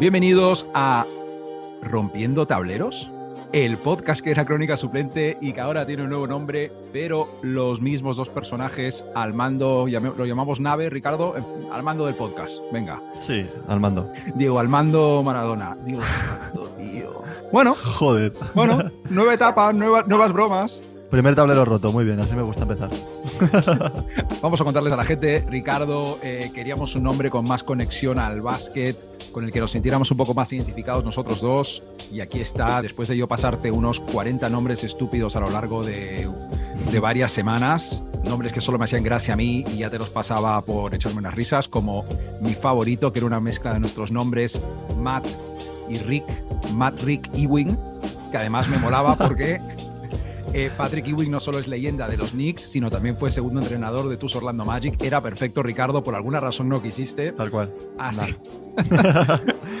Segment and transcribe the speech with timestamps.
[0.00, 1.04] Bienvenidos a
[1.82, 3.10] Rompiendo Tableros,
[3.52, 7.82] el podcast que era Crónica Suplente y que ahora tiene un nuevo nombre, pero los
[7.82, 11.34] mismos dos personajes al mando, lo llamamos nave, Ricardo,
[11.70, 12.62] al mando del podcast.
[12.72, 12.98] Venga.
[13.20, 14.10] Sí, al mando.
[14.36, 15.76] Diego, al mando Maradona.
[15.84, 16.00] Diego,
[16.78, 17.22] tío.
[17.52, 18.32] Bueno, joder.
[18.54, 20.80] Bueno, nueva etapa, nuevas bromas.
[21.10, 22.88] Primer tablero roto, muy bien, así me gusta empezar.
[24.40, 28.40] Vamos a contarles a la gente, Ricardo, eh, queríamos un nombre con más conexión al
[28.40, 28.96] básquet,
[29.32, 31.82] con el que nos sintiéramos un poco más identificados nosotros dos.
[32.12, 36.30] Y aquí está, después de yo pasarte unos 40 nombres estúpidos a lo largo de,
[36.92, 40.10] de varias semanas, nombres que solo me hacían gracia a mí y ya te los
[40.10, 42.04] pasaba por echarme unas risas, como
[42.40, 44.60] mi favorito, que era una mezcla de nuestros nombres,
[44.96, 45.26] Matt
[45.88, 46.24] y Rick,
[46.72, 47.76] Matt Rick Ewing,
[48.30, 49.60] que además me molaba porque
[50.52, 54.08] eh, Patrick Ewing no solo es leyenda de los Knicks, sino también fue segundo entrenador
[54.08, 55.00] de tus Orlando Magic.
[55.02, 57.32] Era perfecto, Ricardo, por alguna razón no quisiste.
[57.32, 57.72] Tal cual.
[57.98, 58.34] Ah, sí.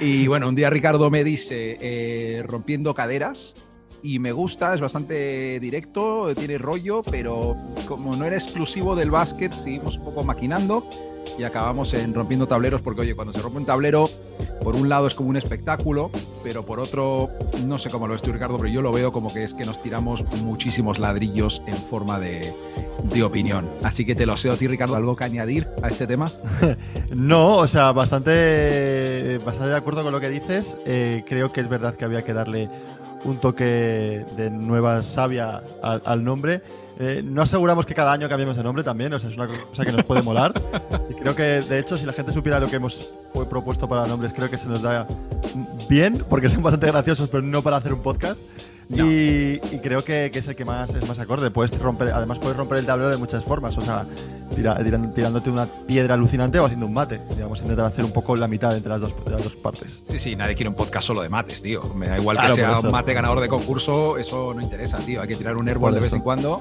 [0.00, 3.54] y bueno, un día Ricardo me dice, eh, rompiendo caderas,
[4.02, 9.52] y me gusta, es bastante directo, tiene rollo, pero como no era exclusivo del básquet,
[9.52, 10.88] seguimos un poco maquinando
[11.38, 14.08] y acabamos en rompiendo tableros, porque oye, cuando se rompe un tablero,
[14.62, 16.10] por un lado es como un espectáculo,
[16.42, 17.30] pero por otro,
[17.66, 19.64] no sé cómo lo ves tú, Ricardo, pero yo lo veo como que es que
[19.64, 22.54] nos tiramos muchísimos ladrillos en forma de,
[23.04, 23.68] de opinión.
[23.82, 26.30] Así que te lo sé a ti, Ricardo, ¿algo que añadir a este tema?
[27.14, 30.76] no, o sea, bastante, bastante de acuerdo con lo que dices.
[30.86, 32.68] Eh, creo que es verdad que había que darle
[33.24, 36.62] un toque de nueva savia al, nombre.
[36.98, 39.84] Eh, no aseguramos que cada año cambiemos de nombre también, o sea, es una cosa
[39.84, 40.52] que nos puede molar.
[41.10, 43.12] Y creo que, de hecho, si la gente supiera lo que hemos
[43.48, 45.06] propuesto para nombres, creo que se nos da
[45.90, 48.40] bien, porque son bastante graciosos, pero no para hacer un podcast.
[48.92, 51.50] Y, creo que, es el que más es más acorde.
[51.50, 53.76] Puedes romper, además puedes romper el tablero de muchas formas.
[53.78, 54.04] O sea,
[55.14, 57.20] tirándote una piedra alucinante o haciendo un mate.
[57.30, 60.02] Digamos, intentar hacer un poco la mitad entre las dos, las dos partes.
[60.08, 61.82] Sí, sí, nadie quiere un podcast solo de mates, tío.
[61.94, 65.22] Me da igual que sea un mate ganador de concurso, eso no interesa, tío.
[65.22, 66.60] Hay que tirar un airball de vez en cuando.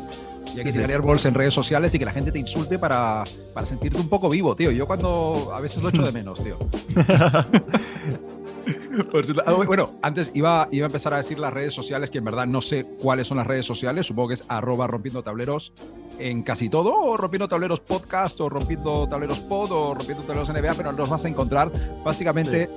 [0.56, 3.23] Y hay que tirar airballs en redes sociales y que la gente te insulte para,
[3.56, 4.70] para sentirte un poco vivo, tío.
[4.72, 6.58] Yo cuando a veces lo echo de menos, tío.
[9.46, 12.46] Ah, bueno, antes iba, iba a empezar a decir las redes sociales, que en verdad
[12.46, 14.08] no sé cuáles son las redes sociales.
[14.08, 15.74] Supongo que es arroba rompiendo tableros
[16.20, 20.74] en casi todo, o rompiendo tableros podcast, o rompiendo tableros pod, o rompiendo tableros NBA,
[20.76, 21.72] pero nos vas a encontrar
[22.04, 22.70] básicamente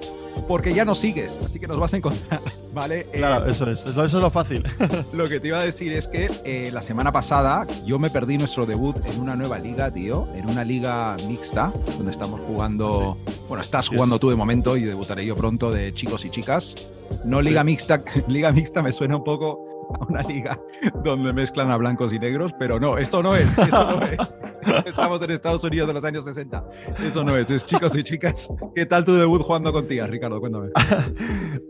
[0.49, 2.41] porque ya nos sigues, así que nos vas a encontrar,
[2.73, 3.05] ¿vale?
[3.13, 4.65] Claro, eso es, eso es lo fácil.
[5.13, 8.39] lo que te iba a decir es que eh, la semana pasada yo me perdí
[8.39, 13.61] nuestro debut en una nueva liga, tío, en una liga mixta, donde estamos jugando, bueno,
[13.61, 16.93] estás jugando tú de momento y debutaré yo pronto de chicos y chicas.
[17.25, 20.59] No liga mixta, liga mixta me suena un poco a una liga
[21.03, 24.37] donde mezclan a blancos y negros, pero no, esto no es, eso no es.
[24.87, 26.65] Estamos en Estados Unidos de los años 60.
[27.05, 28.49] Eso no es, es chicos y chicas.
[28.75, 30.41] ¿Qué tal tu debut jugando con tías, Ricardo?
[30.41, 30.71] Cuéntame.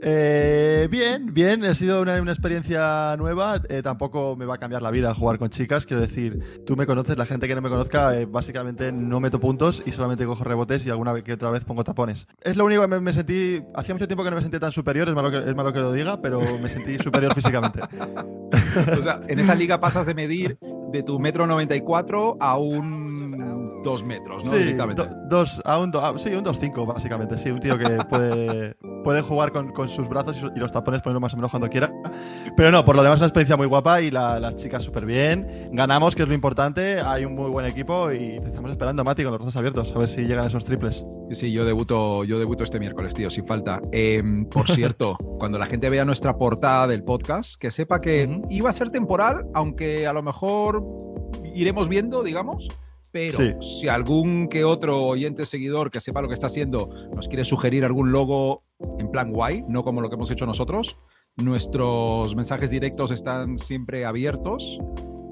[0.04, 3.60] Eh, bien, bien, ha sido una, experiencia nueva.
[3.68, 5.86] Eh, tampoco me va a cambiar la vida jugar con chicas.
[5.86, 9.38] Quiero decir, tú me conoces, la gente que no me conozca, eh, básicamente no meto
[9.38, 12.26] puntos y solamente cojo rebotes y alguna vez que otra vez pongo tapones.
[12.40, 13.62] Es lo único que me, sentí.
[13.76, 15.78] Hacía mucho tiempo que no me sentía tan superior, es malo que, es malo que
[15.78, 17.80] lo diga, pero me sentí superior físicamente.
[18.98, 20.58] o sea, en esa liga pasas de medir
[20.92, 24.52] de tu metro 94 a un dos metros, ¿no?
[24.52, 24.76] Sí,
[25.28, 27.38] dos, a un, sí, un 2,5 básicamente.
[27.38, 31.20] Sí, un tío que puede, puede jugar con, con, sus brazos y los tapones ponerlo
[31.20, 31.92] más o menos cuando quiera.
[32.56, 35.64] Pero no, por lo demás es una experiencia muy guapa y las chicas súper bien.
[35.72, 37.00] Ganamos, que es lo importante.
[37.00, 40.08] Hay un muy buen equipo y estamos esperando, Mati, con los brazos abiertos, a ver
[40.08, 41.04] si llegan esos triples.
[41.32, 43.80] Sí, yo debuto, yo debuto este miércoles, tío, sin falta.
[43.92, 48.70] Em, por cierto, cuando la gente vea nuestra portada del podcast, que sepa que iba
[48.70, 50.84] a ser temporal, aunque a lo mejor
[51.54, 52.68] iremos viendo, digamos.
[53.12, 57.44] Pero si algún que otro oyente seguidor que sepa lo que está haciendo nos quiere
[57.44, 58.64] sugerir algún logo
[58.98, 60.98] en plan guay, no como lo que hemos hecho nosotros,
[61.36, 64.78] nuestros mensajes directos están siempre abiertos.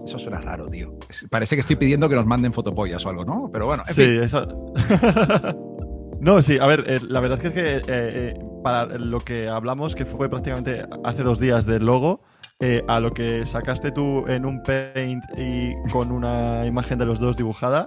[0.04, 0.94] Eso suena raro, tío.
[1.30, 3.50] Parece que estoy pidiendo que nos manden fotopollas o algo, ¿no?
[3.52, 4.72] Pero bueno, sí, eso.
[6.20, 9.94] no, sí, a ver, eh, la verdad es que eh, eh, para lo que hablamos,
[9.94, 12.22] que fue prácticamente hace dos días del logo,
[12.62, 17.18] eh, a lo que sacaste tú en un paint y con una imagen de los
[17.18, 17.86] dos dibujada,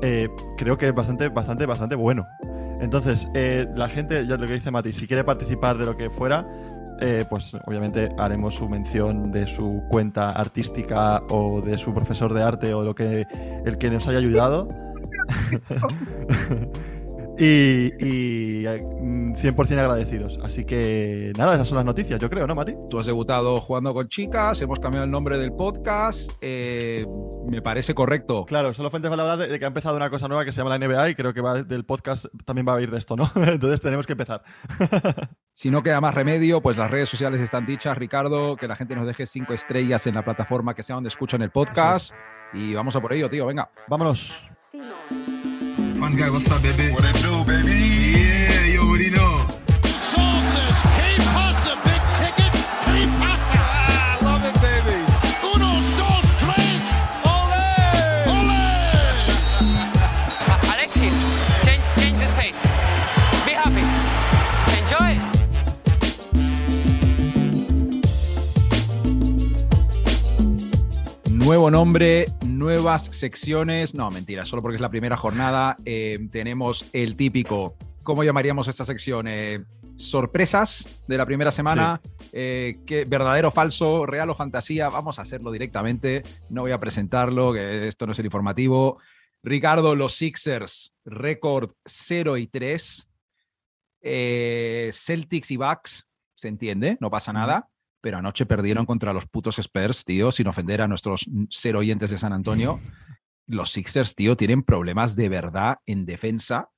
[0.00, 2.26] eh, creo que es bastante, bastante, bastante bueno.
[2.80, 6.08] Entonces, eh, la gente, ya lo que dice Mati, si quiere participar de lo que
[6.08, 6.48] fuera,
[7.28, 12.72] pues obviamente haremos su mención de su cuenta artística o de su profesor de arte
[12.72, 13.26] o lo que
[13.66, 14.68] el que nos haya ayudado.
[17.38, 20.38] y, y 100% mm, agradecidos.
[20.42, 22.74] Así que nada, esas son las noticias, yo creo, ¿no, Mati?
[22.88, 27.06] Tú has debutado jugando con chicas, hemos cambiado el nombre del podcast, eh,
[27.46, 28.44] me parece correcto.
[28.46, 30.76] Claro, solo fuente para hablar de, que ha empezado una cosa nueva que se llama
[30.76, 33.30] la NBA y creo que va, del podcast también va a ir de esto, ¿no?
[33.34, 34.42] Entonces tenemos que empezar.
[35.54, 38.94] si no queda más remedio, pues las redes sociales están dichas, Ricardo, que la gente
[38.94, 42.12] nos deje cinco estrellas en la plataforma que sea donde escuchan el podcast.
[42.52, 43.68] Y vamos a por ello, tío, venga.
[43.88, 44.44] Vámonos.
[46.04, 46.92] What's up, baby?
[46.92, 47.63] What it do, baby?
[71.44, 73.94] Nuevo nombre, nuevas secciones.
[73.94, 75.76] No, mentira, solo porque es la primera jornada.
[75.84, 79.28] Eh, tenemos el típico, ¿cómo llamaríamos esta sección?
[79.28, 79.62] Eh,
[79.96, 82.00] sorpresas de la primera semana.
[82.32, 84.88] Eh, verdadero, falso, real o fantasía.
[84.88, 86.22] Vamos a hacerlo directamente.
[86.48, 88.98] No voy a presentarlo, que esto no es el informativo.
[89.42, 93.06] Ricardo, los Sixers, récord 0 y 3.
[94.92, 97.68] Celtics y Bucks, se entiende, no pasa nada
[98.04, 102.18] pero anoche perdieron contra los putos Spurs, tío, sin ofender a nuestros cero oyentes de
[102.18, 102.78] San Antonio.
[103.46, 106.68] Los Sixers, tío, tienen problemas de verdad en defensa.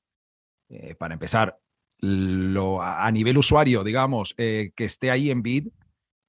[0.69, 1.58] Eh, para empezar,
[1.99, 5.67] lo, a nivel usuario, digamos, eh, que esté ahí en bid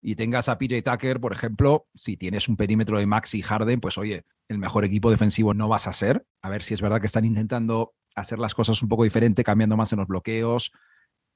[0.02, 4.00] y tengas a PJ Tucker, por ejemplo, si tienes un perímetro de Maxi Harden, pues
[4.00, 6.26] oye, el mejor equipo defensivo no vas a ser.
[6.42, 9.78] A ver si es verdad que están intentando hacer las cosas un poco diferente, cambiando
[9.78, 10.72] más en los bloqueos,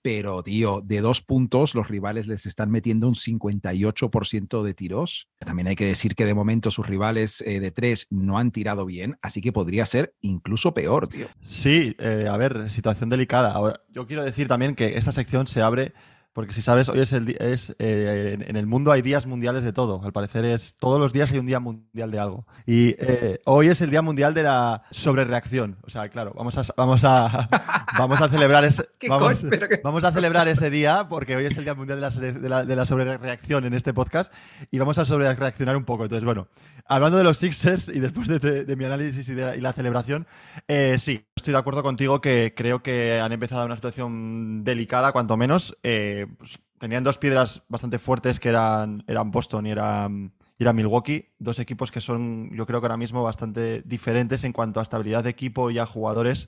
[0.01, 5.29] pero, tío, de dos puntos los rivales les están metiendo un 58% de tiros.
[5.39, 8.85] También hay que decir que de momento sus rivales eh, de tres no han tirado
[8.85, 11.27] bien, así que podría ser incluso peor, tío.
[11.41, 13.55] Sí, eh, a ver, situación delicada.
[13.89, 15.93] Yo quiero decir también que esta sección se abre
[16.33, 19.73] porque si sabes, hoy es el es eh, en el mundo hay días mundiales de
[19.73, 20.01] todo.
[20.03, 22.47] Al parecer es todos los días hay un día mundial de algo.
[22.65, 25.77] Y eh, hoy es el día mundial de la sobrereacción.
[25.83, 27.49] O sea, claro, vamos a vamos a
[27.97, 29.43] vamos a celebrar ese vamos,
[29.83, 32.85] vamos, a celebrar ese día porque hoy es el día mundial de la, de la,
[32.85, 34.33] sobrereacción en este podcast
[34.71, 36.03] y vamos a sobrereaccionar un poco.
[36.03, 36.47] Entonces, bueno,
[36.85, 40.27] hablando de los Sixers y después de, mi análisis y, de, la celebración,
[40.69, 45.37] eh, sí, estoy de acuerdo contigo que creo que han empezado una situación delicada, cuanto
[45.37, 45.75] menos.
[45.81, 51.29] Pues, tenían dos piedras bastante fuertes que eran, eran Boston y eran, Milwaukee.
[51.39, 55.23] Dos equipos que son, yo creo que ahora mismo bastante diferentes en cuanto a estabilidad
[55.23, 56.47] de equipo y a jugadores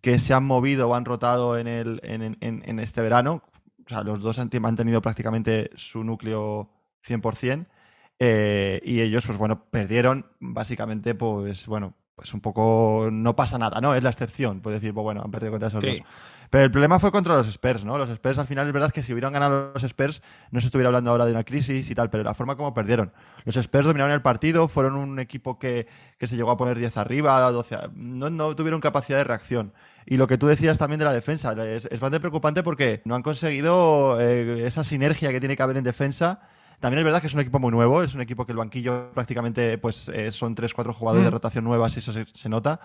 [0.00, 3.42] que se han movido o han rotado en, el, en, este verano.
[3.84, 6.70] O sea, los dos han, tenido prácticamente su núcleo
[7.04, 7.66] 100%.
[8.20, 13.80] Eh, y ellos, pues bueno, perdieron básicamente, pues bueno, pues un poco no pasa nada,
[13.80, 13.94] ¿no?
[13.94, 14.60] Es la excepción.
[14.60, 15.98] Puedes decir, pues bueno, han perdido contra esos dos.
[16.50, 17.96] Pero el problema fue contra los Spurs, ¿no?
[17.96, 20.88] Los Spurs al final es verdad que si hubieran ganado los Spurs no se estuviera
[20.88, 23.10] hablando ahora de una crisis y tal, pero la forma como perdieron.
[23.46, 25.86] Los Spurs dominaron el partido, fueron un equipo que,
[26.20, 29.72] se llegó a poner 10 arriba, 12, no, no tuvieron capacidad de reacción.
[30.04, 33.22] Y lo que tú decías también de la defensa, es, bastante preocupante porque no han
[33.22, 36.42] conseguido eh, esa sinergia que tiene que haber en defensa
[36.82, 39.12] también es verdad que es un equipo muy nuevo, es un equipo que el banquillo
[39.12, 41.32] prácticamente pues eh, son 3-4 jugadores de mm.
[41.32, 42.80] rotación nuevas y eso se, nota.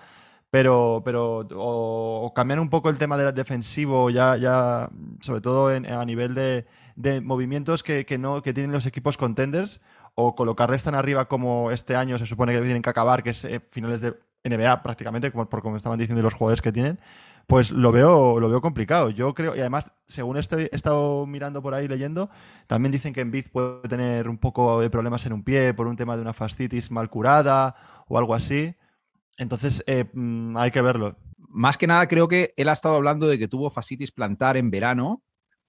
[0.52, 4.88] Pero, pero o, cambiar un poco el tema del defensivo, ya, ya
[5.20, 9.82] sobre todo a nivel de, movimientos que, no, que tienen los equipos contenders,
[10.14, 13.44] o colocarles tan arriba como este año se supone que tienen que acabar, que es
[13.46, 17.00] eh, finales de NBA prácticamente, como, por como estaban diciendo los jugadores que tienen,
[17.48, 19.10] pues lo veo, lo veo complicado.
[19.10, 22.30] Yo creo, y además, según estoy, he estado mirando por ahí leyendo,
[22.68, 25.96] también dicen que Embiid puede tener un poco de problemas en un pie por un
[25.96, 28.76] tema de una fascitis mal curada o algo así.
[29.38, 31.16] Entonces, eh, mm, hay que verlo.
[31.38, 34.70] Más que nada, creo que él ha estado hablando de que tuvo fascitis plantar en
[34.70, 35.24] verano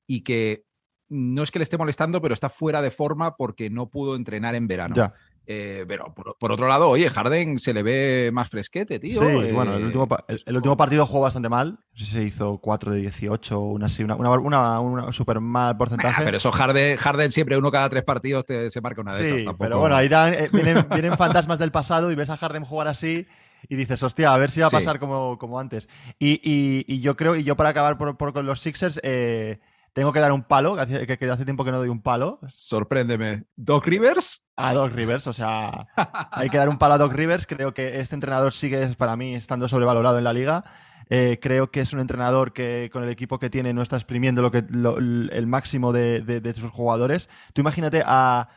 [0.05, 0.65] y que
[1.09, 4.57] no es que le esté molestando, pero está fuera de forma porque no pudo entrenar
[4.57, 4.97] en verano.
[4.97, 5.15] Ya.
[5.51, 9.19] Eh, pero por, otro lado, oye, Harden se le ve más fresquete, tío.
[9.19, 11.79] Sí, bueno, el último, el, último, partido jugó bastante mal.
[11.95, 15.75] No sé si se hizo 4 de 18, una así, una, una, una, súper mal
[15.79, 16.23] porcentaje.
[16.23, 19.39] pero eso Harden, Harden siempre, uno cada tres partidos se marca una de esas.
[19.39, 19.65] Tampoco...
[19.65, 23.27] Pero bueno, ahí eh, vienen, fantasmas del pasado y ves a Harden jugar así
[23.71, 25.89] y dices, hostia, a ver si va a pasar como, como antes.
[26.19, 29.61] Y, y, yo creo, y yo para acabar por, por con los Sixers, eh,
[29.99, 32.39] tengo que dar un palo, que hace, hace, tiempo que no doy un palo.
[32.47, 33.45] Sorpréndeme.
[33.57, 34.45] ¿Doc Rivers?
[34.55, 35.89] A Doc Rivers, o sea,
[36.31, 37.47] hay que dar un palo a Doc Rivers.
[37.47, 40.65] Creo que este entrenador sigue, para mí, estando sobrevalorado en la liga.
[41.11, 44.41] Eh, creo que es un entrenador que con el equipo que tiene no está exprimiendo
[44.41, 47.29] lo que, el máximo de, sus jugadores.
[47.53, 48.49] Tú imagínate a,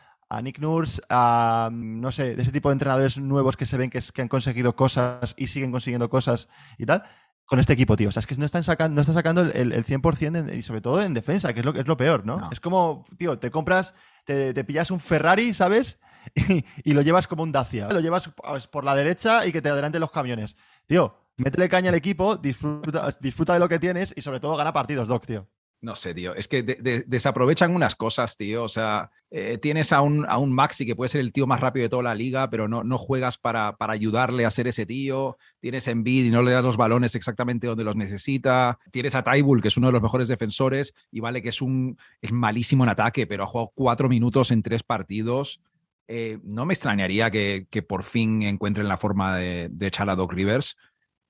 [0.44, 4.00] Nick Nurse, a, no sé, de ese tipo de entrenadores nuevos que se ven que,
[4.14, 7.04] que han conseguido cosas y siguen consiguiendo cosas y tal
[7.52, 8.08] con este equipo, tío.
[8.08, 10.58] O sea, es que no están sacando, no están sacando el, el, el 100% en-
[10.58, 12.38] y sobre todo en defensa, que es lo, es lo peor, ¿no?
[12.38, 12.50] No.
[12.50, 13.94] Es como, tío, te compras,
[14.24, 16.00] te, te pillas un Ferrari, ¿sabes?
[16.48, 17.90] Y, y lo llevas como un Dacia.
[17.90, 20.56] Lo llevas pues, por la derecha y que te adelanten los camiones.
[20.88, 24.72] Tío, métele caña al equipo, disfruta, disfruta de lo que tienes y sobre todo gana
[24.72, 25.50] partidos, Doc, tío.
[25.84, 26.36] No sé, tío.
[26.36, 28.64] Es que de- de- desaprovechan unas cosas, tío.
[28.64, 31.60] O sea, eh, tienes a un, a un Maxi que puede ser el tío más
[31.60, 34.86] rápido de toda la liga, pero no, no juegas para, para ayudarle a ser ese
[34.86, 35.38] tío.
[35.60, 38.78] Tienes a Embiid y no le das los balones exactamente donde los necesita.
[38.92, 41.98] Tienes a Tybull, que es uno de los mejores defensores, y vale que es un
[42.22, 45.62] es malísimo en ataque, pero ha jugado cuatro minutos en tres partidos.
[46.08, 50.16] Eh, no me extrañaría que, que por fin encuentren la forma de, de echar a
[50.16, 50.76] Doc Rivers.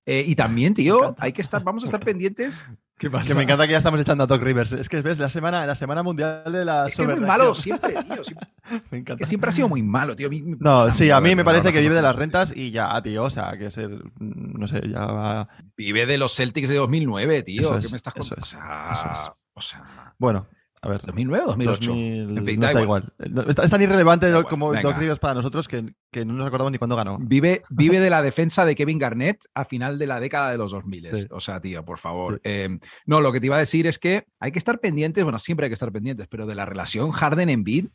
[0.05, 2.65] Eh, y también, tío, hay que estar, vamos a estar pendientes.
[2.97, 4.73] ¿Qué Que me encanta que ya estamos echando a Doc Rivers.
[4.73, 7.55] Es que ves la semana, la semana mundial de la Es que es muy malo
[7.55, 8.23] siempre, tío.
[8.23, 8.47] siempre-
[8.91, 9.17] Me encanta.
[9.17, 10.29] que siempre ha sido muy malo, tío.
[10.59, 13.23] No, sí, a mí me parece que vive de las rentas y ya, tío.
[13.23, 14.03] O sea, que es el.
[14.19, 15.49] No sé, ya va.
[15.75, 17.61] Vive de los Celtics de 2009, tío.
[17.61, 18.41] Eso ¿Qué es, me estás eso contando?
[18.41, 19.31] O es, sea, eso es.
[19.53, 20.47] o sea, Bueno,
[20.81, 21.01] a ver.
[21.05, 21.91] 2009 o 2008.
[21.91, 23.13] 2000, En fin, no da está igual.
[23.17, 23.45] igual.
[23.49, 24.73] Está- es tan irrelevante Da como.
[24.73, 27.17] Doc Rivers para nosotros que, que no nos acordamos ni cuándo ganó.
[27.19, 30.71] Vive, vive de la defensa de Kevin Garnett a final de la década de los
[30.71, 31.15] 2000.
[31.15, 31.27] Sí.
[31.31, 32.35] O sea, tío, por favor.
[32.35, 32.39] Sí.
[32.45, 35.37] Eh, no, lo que te iba a decir es que hay que estar pendientes, bueno,
[35.39, 37.87] siempre hay que estar pendientes, pero de la relación Harden-Embiid,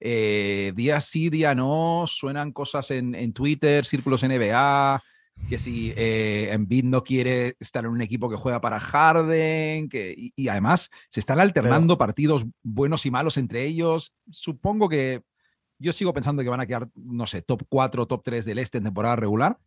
[0.00, 5.02] eh, día sí, día no, suenan cosas en, en Twitter, círculos NBA,
[5.48, 10.14] que si eh, Embiid no quiere estar en un equipo que juega para Harden, que,
[10.16, 14.12] y, y además se están alternando partidos buenos y malos entre ellos.
[14.30, 15.22] Supongo que
[15.78, 18.78] yo sigo pensando que van a quedar, no sé, top 4, top 3 del este
[18.78, 19.58] en temporada regular,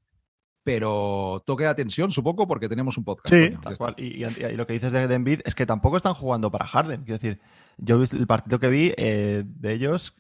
[0.64, 3.34] pero toque de atención, supongo, porque tenemos un podcast.
[3.34, 3.96] Sí, coño, tal cual.
[3.98, 6.68] Y, y- y lo que dices de, de Embiid es que tampoco están jugando para
[6.68, 7.04] Harden.
[7.04, 7.40] Quiero decir,
[7.78, 10.14] yo el partido que vi eh, de ellos,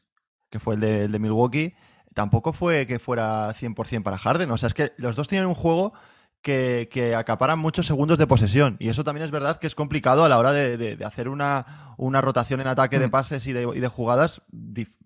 [0.49, 1.73] que fue el de, el de Milwaukee,
[2.13, 4.51] tampoco fue que fuera 100% para Harden.
[4.51, 5.93] O sea, es que los dos tienen un juego
[6.41, 8.75] que, que acaparan muchos segundos de posesión.
[8.79, 11.29] Y eso también es verdad que es complicado a la hora de, de- de hacer
[11.29, 13.11] una, una rotación en ataque de Mm.
[13.11, 14.41] pases y de, y de jugadas,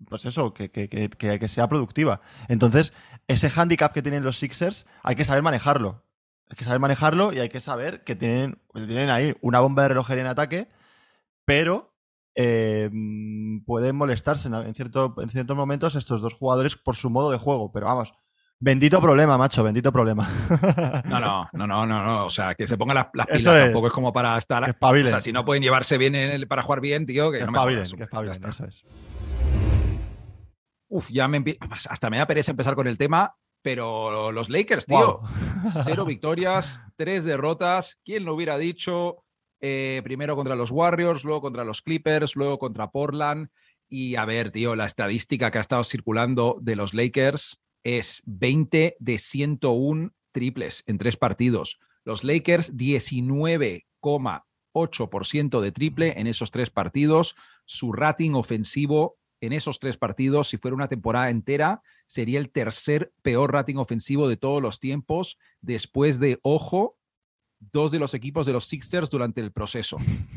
[0.08, 2.22] pues eso, que, que- que- sea productiva.
[2.48, 2.92] Entonces,
[3.28, 6.02] ese handicap que tienen los Sixers hay que saber manejarlo.
[6.48, 9.82] Hay que saber manejarlo y hay que saber que tienen, que tienen ahí una bomba
[9.82, 10.68] de relojería en ataque,
[11.44, 11.92] pero
[12.36, 12.90] eh,
[13.64, 17.38] pueden molestarse en, en cierto, en ciertos momentos estos dos jugadores por su modo de
[17.38, 17.72] juego.
[17.72, 18.12] Pero vamos,
[18.60, 20.28] bendito problema, macho, bendito problema.
[21.06, 22.26] No, no, no, no, no, no.
[22.26, 23.64] O sea, que se pongan las, las pilas es.
[23.64, 24.62] tampoco es como para estar.
[24.64, 25.06] Que O espabilen.
[25.08, 27.52] sea, si no pueden llevarse bien en el- para jugar bien, tío, que que no
[27.52, 28.48] me espabilen, que espabilen, ya está.
[28.50, 28.82] eso es.
[30.88, 31.42] Uf, ya me
[31.88, 35.20] hasta me da pereza empezar con el tema, pero los Lakers, tío,
[35.84, 37.98] cero victorias, tres derrotas.
[38.04, 39.24] ¿Quién lo hubiera dicho?
[39.60, 43.48] Eh, primero contra los Warriors, luego contra los Clippers, luego contra Portland.
[43.88, 48.96] Y a ver, tío, la estadística que ha estado circulando de los Lakers es 20
[48.98, 51.78] de 101 triples en tres partidos.
[52.04, 57.36] Los Lakers 19,8% de triple en esos tres partidos.
[57.64, 63.12] Su rating ofensivo en esos tres partidos, si fuera una temporada entera, sería el tercer
[63.22, 66.96] peor rating ofensivo de todos los tiempos, después de, ojo,
[67.58, 69.96] dos de los equipos de los Sixers durante el proceso.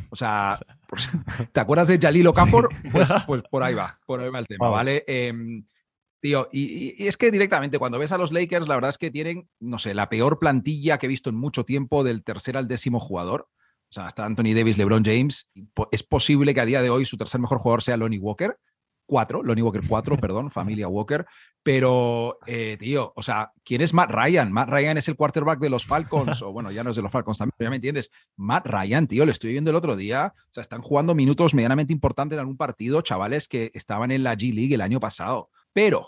[0.09, 0.57] O sea,
[0.87, 0.99] por-
[1.51, 2.69] ¿te acuerdas de Jalil Okafor?
[2.91, 4.75] Pues, pues por ahí va, por ahí va el tema, Wow.
[4.75, 5.03] ¿vale?
[5.07, 5.65] Em,
[6.21, 9.11] tío, y, y- es que directamente cuando ves a los Lakers, la verdad es que
[9.11, 12.67] tienen, no sé, la peor plantilla que he visto en mucho tiempo del tercer al
[12.67, 13.47] décimo jugador.
[13.91, 15.49] O sea, está Anthony Davis, LeBron James.
[15.91, 18.55] Es posible que a día de hoy su tercer mejor jugador sea Lonnie Walker.
[19.09, 21.25] Cuatro, Lonnie Walker 4, perdón, familia Walker.
[21.63, 24.51] Pero, eh, tío, o sea, ¿quién es Matt Ryan?
[24.51, 27.11] Matt Ryan es el quarterback de los Falcons, o bueno, ya no es de los
[27.11, 28.11] Falcons también, ya me entiendes.
[28.37, 30.33] Matt Ryan, tío, lo estoy viendo el otro día.
[30.37, 34.35] O sea, están jugando minutos medianamente importantes en algún partido, chavales que estaban en la
[34.35, 35.49] G League el año pasado.
[35.73, 36.07] Pero,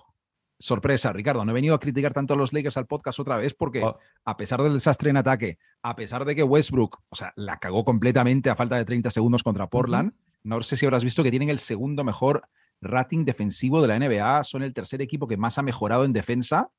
[0.60, 3.54] sorpresa, Ricardo, no he venido a criticar tanto a los Lakers al podcast otra vez
[3.56, 3.98] porque Oh.
[4.26, 7.84] a pesar del desastre en ataque, a pesar de que Westbrook, o sea, la cagó
[7.84, 11.50] completamente a falta de 30 segundos contra Portland, no sé si habrás visto que tienen
[11.50, 12.44] el segundo mejor
[12.82, 16.70] rating defensivo de la NBA, son el tercer equipo que más ha mejorado en defensa,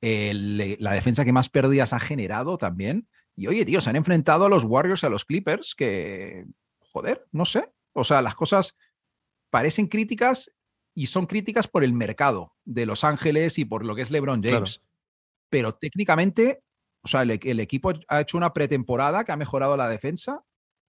[0.00, 3.08] el- la defensa que más pérdidas ha generado también.
[3.36, 6.44] Y oye, tío, se han enfrentado a los Warriors y a los Clippers que,
[6.78, 7.72] joder, no sé.
[7.92, 8.76] O sea, las cosas
[9.50, 10.50] parecen críticas
[10.94, 14.40] y son críticas por el mercado de Los Ángeles y por lo que es LeBron
[14.40, 14.56] Claro.
[14.58, 14.82] James.
[15.50, 16.62] Pero técnicamente,
[17.02, 20.42] o sea, el, el equipo ha hecho una pretemporada que ha mejorado la defensa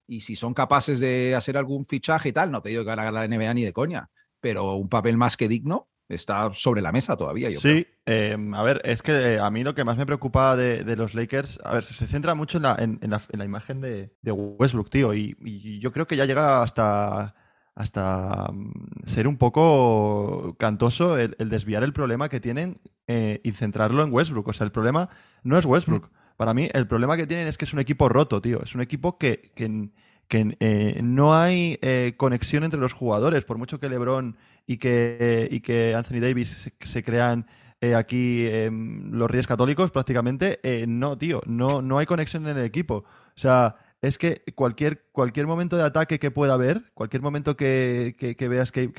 [0.08, 3.00] y si son capaces de hacer algún fichaje y tal, no te digo que van
[3.00, 4.10] a ganar la NBA ni de coña,
[4.46, 7.50] pero un papel más que digno está sobre la mesa todavía.
[7.50, 7.78] Yo creo.
[7.78, 10.96] Sí, eh, a ver, es que a mí lo que más me preocupa de, de
[10.96, 13.46] los Lakers, a ver, se, se centra mucho en la, en, en la, en la
[13.46, 17.34] imagen de, de Westbrook, tío, y, y yo creo que ya llega hasta,
[17.74, 23.52] hasta mm, ser un poco cantoso el, el desviar el problema que tienen eh, y
[23.54, 24.50] centrarlo en Westbrook.
[24.50, 25.10] O sea, el problema
[25.42, 26.12] no es Westbrook.
[26.38, 28.62] Para mí, el problema que tienen es que es un equipo roto, tío.
[28.62, 29.90] Es un equipo que, que,
[30.28, 33.46] que, eh, no hay eh, conexión entre los jugadores.
[33.46, 37.48] Por mucho que LeBron y que, y que Anthony Davis se, crean
[37.82, 41.42] eh, aquí em, los Reyes Católicos, prácticamente, no, tío.
[41.46, 43.06] No, no hay conexión en el equipo.
[43.36, 48.16] O sea, es que cualquier, cualquier momento de ataque que pueda haber, cualquier momento que,
[48.38, 48.92] que- veas que,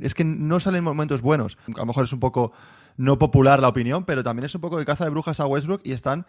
[0.00, 1.58] Es que no salen momentos buenos.
[1.76, 2.52] A lo mejor es un poco
[2.96, 5.80] no popular la opinión, pero también es un poco de caza de brujas a Westbrook
[5.84, 6.26] y están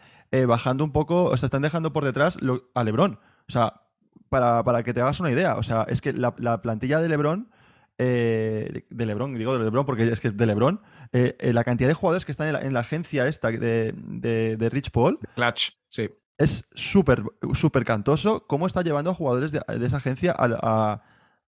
[0.47, 2.37] bajando un poco, o sea, están dejando por detrás
[2.73, 3.19] a LeBron.
[3.47, 3.82] O sea,
[4.29, 7.09] para, para que te hagas una idea, o sea, es que la, la plantilla de
[7.09, 7.49] LeBron,
[7.97, 11.63] eh, de LeBron, digo de LeBron porque es que es de LeBron, eh, eh, la
[11.63, 14.89] cantidad de jugadores que están en la, en la agencia esta de, de- de Rich
[14.91, 16.09] Paul Clutch, sí.
[16.37, 21.03] es súper súper cantoso cómo está llevando a jugadores de, de esa agencia a, a-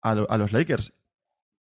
[0.01, 0.93] a a los Lakers.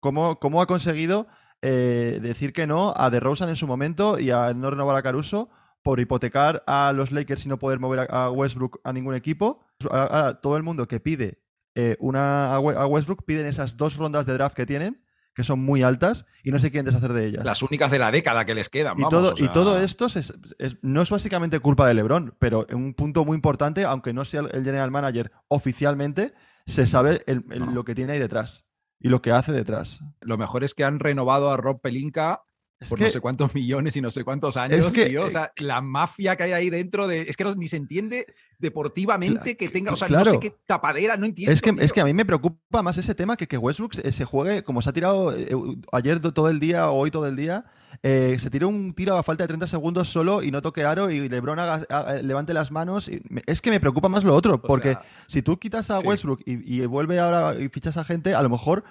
[0.00, 1.26] Cómo, cómo ha conseguido
[1.62, 5.48] decir que no a DeRozan en su momento y a no renovar a Caruso
[5.86, 9.64] por hipotecar a los Lakers y no poder mover a, a Westbrook a ningún equipo.
[9.88, 11.38] Ahora, todo el mundo que pide
[11.76, 15.44] eh, una a We- a Westbrook piden esas dos rondas de draft que tienen, que
[15.44, 17.44] son muy altas, y no se quieren deshacer de ellas.
[17.44, 18.98] Las únicas de la década que les quedan.
[18.98, 21.94] Y, vamos, todo, o sea, y todo esto es- es- no es básicamente culpa de
[21.94, 26.32] LeBron, pero en un punto muy importante, aunque no sea el el general manager oficialmente,
[26.66, 27.72] se sabe el- el- No.
[27.72, 28.64] lo que tiene ahí detrás
[28.98, 30.00] y lo que hace detrás.
[30.20, 32.42] Lo mejor es que han renovado a Rob Pelinka
[32.78, 35.22] Es por que, no sé cuántos millones y no sé cuántos años, que, tío.
[35.22, 37.22] O eh, sea, la mafia que hay ahí dentro de.
[37.22, 38.26] Es que no- ni se entiende
[38.58, 39.92] deportivamente que tenga.
[39.92, 40.24] O sea, claro.
[40.26, 41.52] no sé qué tapadera, no entiendo.
[41.52, 44.24] es, que, es que a mí me preocupa más ese tema que que Westbrook se,
[44.24, 45.48] juegue, como se ha tirado eh,
[45.92, 47.64] ayer to- todo el día o hoy todo el día,
[48.02, 51.10] eh, se tire un tiro a falta de 30 segundos solo y no toque aro
[51.10, 53.08] y LeBron haga- levante las manos.
[53.08, 55.90] y me- es que me preocupa más lo otro, O porque sea, Si tú quitas
[55.90, 56.06] a Sí.
[56.06, 58.84] Westbrook y, y vuelve ahora y fichas a gente, a lo mejor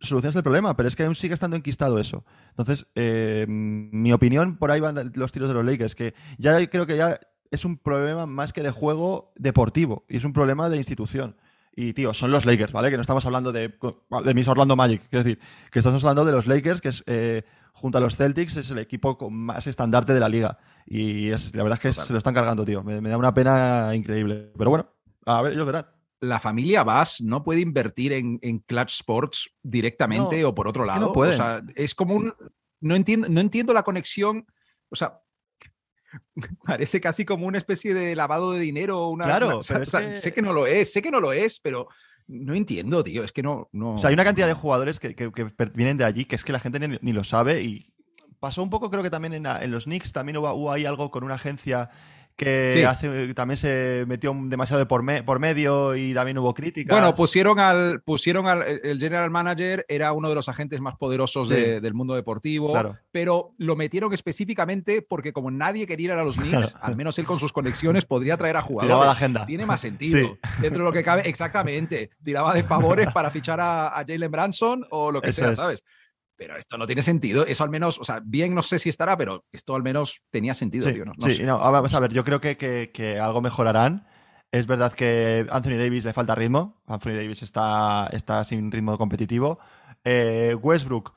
[0.00, 2.24] solucionas el problema, pero es que aún sigue estando enquistado eso.
[2.52, 6.86] Entonces, eh, mi opinión, por ahí van los tiros de los Lakers, que ya creo
[6.86, 7.18] que ya
[7.50, 11.36] es un problema más que de juego deportivo, y es un problema de institución.
[11.74, 12.90] Y, tío, son los Lakers, ¿vale?
[12.90, 13.74] Que no estamos hablando de,
[14.24, 15.40] de mis Orlando Magic, quiero decir,
[15.70, 18.78] que estamos hablando de los Lakers, que es, eh, junto a los Celtics, es el
[18.78, 20.58] equipo con más estandarte de la liga.
[20.86, 22.82] Y es, la verdad es que se lo están cargando, tío.
[22.82, 24.52] Me, me da una pena increíble.
[24.56, 24.86] Pero bueno,
[25.24, 25.86] a ver, ellos verán.
[26.22, 30.84] La familia Bass no puede invertir en, en Clutch Sports directamente No, o por otro
[30.84, 31.12] es lado.
[31.14, 31.20] no.
[31.20, 32.32] O sea, es como un.
[32.80, 34.46] No entiendo, no entiendo la conexión.
[34.88, 35.20] O sea,
[36.64, 39.08] parece casi como una especie de lavado de dinero.
[39.08, 40.92] Una, Claro, una- o sea, pero es o sea, que- sé que no lo es,
[40.92, 41.88] sé que no lo es, pero
[42.28, 43.24] no entiendo, tío.
[43.24, 43.68] Es que no.
[43.72, 45.30] no O sea, hay una cantidad de jugadores que, que-
[45.74, 47.86] vienen de allí que es que la gente ni, ni lo sabe y
[48.40, 51.10] pasó un poco, creo que también en, en los Knicks también hubo, hubo ahí algo
[51.10, 51.90] con una agencia
[52.42, 52.82] que Sí.
[52.84, 56.94] hace, también se metió demasiado de por, me- por medio y también hubo críticas.
[56.98, 61.48] Bueno, pusieron al, pusieron al el general manager, era uno de los agentes más poderosos
[61.48, 61.54] Sí.
[61.54, 62.98] de- del mundo deportivo, Claro.
[63.10, 67.24] pero lo metieron específicamente porque como nadie quería ir a los Knicks, al menos él
[67.26, 68.88] con sus conexiones podría traer a jugadores.
[68.88, 69.46] Tiraba la agenda.
[69.46, 70.38] Tiene más sentido.
[70.60, 72.10] Dentro de lo que cabe, exactamente.
[72.24, 75.56] Tiraba de favores para fichar a, a Jalen Branson o lo que Eso sea, es.
[75.56, 75.84] ¿sabes?
[76.42, 77.46] Pero esto no tiene sentido.
[77.46, 80.54] Eso al menos, o sea, bien no sé si estará, pero esto al menos tenía
[80.54, 81.04] sentido, Sí, tío.
[81.04, 84.06] No, no sí, no, vamos a ver, yo creo que, que- que algo mejorarán.
[84.50, 86.82] Es verdad que Anthony Davis le falta ritmo.
[86.86, 89.58] Anthony Davis está, está sin ritmo competitivo.
[90.04, 91.14] Eh, Westbrook.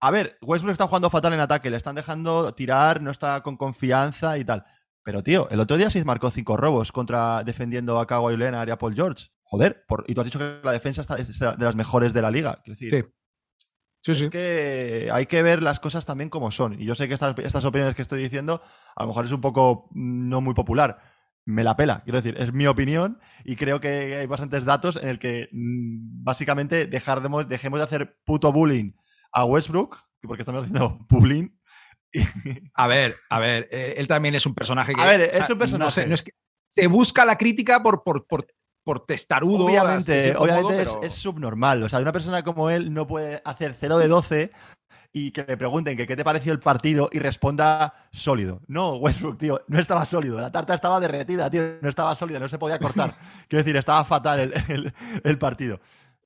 [0.00, 3.56] A ver, Westbrook está jugando fatal en ataque, le están dejando tirar, no está con
[3.56, 4.64] confianza y tal.
[5.02, 8.70] Pero, tío, el otro día sí marcó cinco robos contra defendiendo a Kawhi Leonard y
[8.72, 9.26] a Paul George.
[9.42, 12.22] Joder, por- y tú has dicho que la defensa está, es de las mejores de
[12.22, 12.60] la liga.
[12.64, 13.10] Quiero decir, Sí.
[14.06, 14.24] Sí, sí.
[14.24, 16.80] es que hay que ver las cosas también como son.
[16.80, 18.62] Y yo sé que estas, estas opiniones que estoy diciendo
[18.94, 21.00] a lo mejor es un poco mm, no muy popular.
[21.44, 25.08] Me la pela, quiero decir, es mi opinión y creo que hay bastantes datos en
[25.08, 28.92] el que mm, básicamente dejar de, mo- dejemos de hacer puto bullying
[29.32, 31.48] a Westbrook, porque estamos haciendo bullying.
[32.74, 35.00] A ver, a ver, eh, él también es un personaje que.
[35.00, 35.86] A ver, es un personaje.
[35.86, 36.32] No, sé, no es que
[36.70, 38.46] se busca la crítica por, por, por,
[38.86, 39.64] por testarudo.
[39.64, 41.82] obviamente, obviamente es, es subnormal.
[41.82, 44.52] O sea, una persona como él no puede hacer 0 de 12
[45.12, 48.60] y que le pregunten que qué te pareció el partido y responda sólido.
[48.68, 50.40] No, Westbrook, tío, no estaba sólido.
[50.40, 53.16] La tarta estaba derretida, tío, no estaba sólida, no se podía cortar.
[53.48, 54.94] quiero decir, estaba fatal el, el-
[55.24, 55.80] el partido.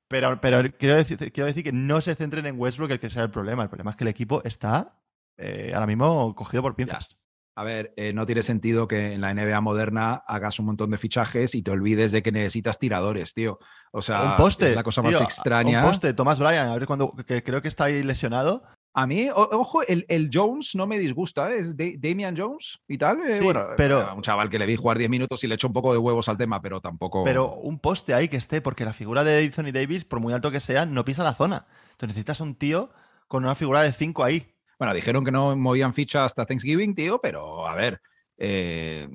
[0.06, 3.22] Pero, pero quiero, decir, quiero decir que no se centren en Westbrook el que sea
[3.22, 3.62] el problema.
[3.62, 4.98] El problema es que el equipo está
[5.38, 7.16] eh, ahora mismo cogido por pinzas.
[7.56, 10.98] A ver, eh, no tiene sentido que en la NBA moderna hagas un montón de
[10.98, 13.58] fichajes y te olvides de que necesitas tiradores, tío.
[13.92, 14.70] O sea, un poste.
[14.70, 15.80] es la cosa más extraña.
[15.84, 18.62] Un poste, Thomas Bryan, a ver cuando que creo que está ahí lesionado.
[18.94, 21.58] A mí, o- ojo, el, el Jones no me disgusta, ¿eh?
[21.58, 23.20] es Da- Damian Jones y tal.
[23.28, 25.54] eh, Sí, bueno, pero- era un chaval que le vi jugar 10 minutos y le
[25.56, 27.22] echo un poco de huevos al tema, pero tampoco.
[27.24, 30.50] Pero un poste ahí que esté, porque la figura de Anthony Davis, por muy alto
[30.50, 31.66] que sea, no pisa la zona.
[31.92, 32.90] Entonces necesitas un tío
[33.28, 34.54] con una figura de 5 ahí.
[34.80, 38.00] Bueno, dijeron que no movían ficha hasta Thanksgiving, tío, pero a ver.
[38.38, 39.06] eh,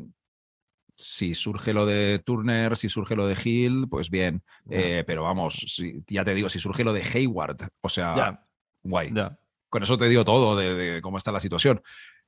[0.97, 4.43] si surge lo de Turner, si surge lo de Hill, pues bien.
[4.69, 8.13] Eh, pero vamos, si- ya te digo, si surge lo de Hayward, o sea,
[8.83, 9.11] guay.
[9.67, 11.81] Con eso te digo todo de, de cómo está la situación.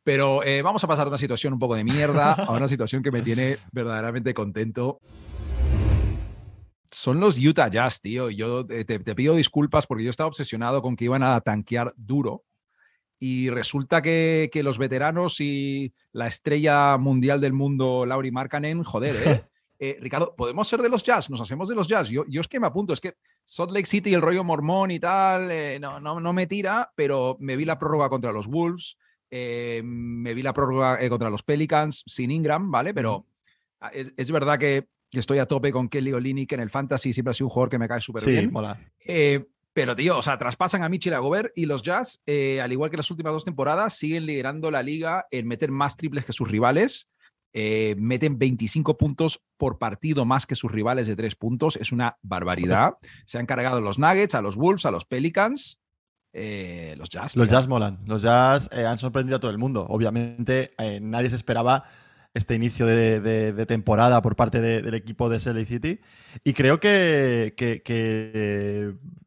[0.03, 3.03] Pero eh, vamos a pasar de una situación un poco de mierda a una situación
[3.03, 4.99] que me tiene verdaderamente contento.
[6.89, 8.29] Son los Utah Jazz, tío.
[8.31, 11.93] y Yo te, te pido disculpas porque yo estaba obsesionado con que iban a tanquear
[11.95, 12.43] duro.
[13.19, 19.15] Y resulta que, que los veteranos y la estrella mundial del mundo, Lauri Markkanen, joder,
[19.25, 19.43] ¿eh?
[19.79, 21.29] Eh, Ricardo, ¿podemos ser de los Jazz?
[21.29, 22.09] Nos hacemos de los Jazz.
[22.09, 23.13] Yo, yo es que me apunto, es que
[23.45, 27.37] Salt Lake City, el rollo mormón y tal, eh, no, no, no me tira, pero
[27.39, 28.97] me vi la prórroga contra los Wolves,
[29.29, 32.91] eh, me vi la prórroga contra los Pelicans sin Ingram, ¿vale?
[32.95, 33.27] Pero
[33.79, 37.13] ah, es, es verdad que que estoy a tope con Kelly Olynyk en el fantasy,
[37.13, 38.51] siempre ha sido un jugador que me cae súper Sí, bien.
[38.51, 38.79] mola.
[39.05, 39.45] Eh,
[39.77, 42.89] pero, tío, o sea, traspasan a Mitchell a Gobert y los Jazz, eh, al igual
[42.89, 46.49] que las últimas dos temporadas, siguen liderando la liga en meter más triples que sus
[46.49, 47.11] rivales.
[47.53, 51.75] Eh, meten 25 puntos por partido más que sus rivales de tres puntos.
[51.75, 52.95] Es una barbaridad.
[53.27, 55.79] Se han cargado los Nuggets, a los Wolves, a los Pelicans.
[56.33, 57.35] eh, los Jazz.
[57.35, 57.59] Los tío.
[57.59, 57.99] Jazz molan.
[58.07, 59.85] Los Jazz eh, han sorprendido a todo el mundo.
[59.87, 61.83] Obviamente, nadie se esperaba
[62.37, 65.99] este inicio de, temporada por parte de- del equipo de Salt City.
[66.43, 67.53] Y creo que,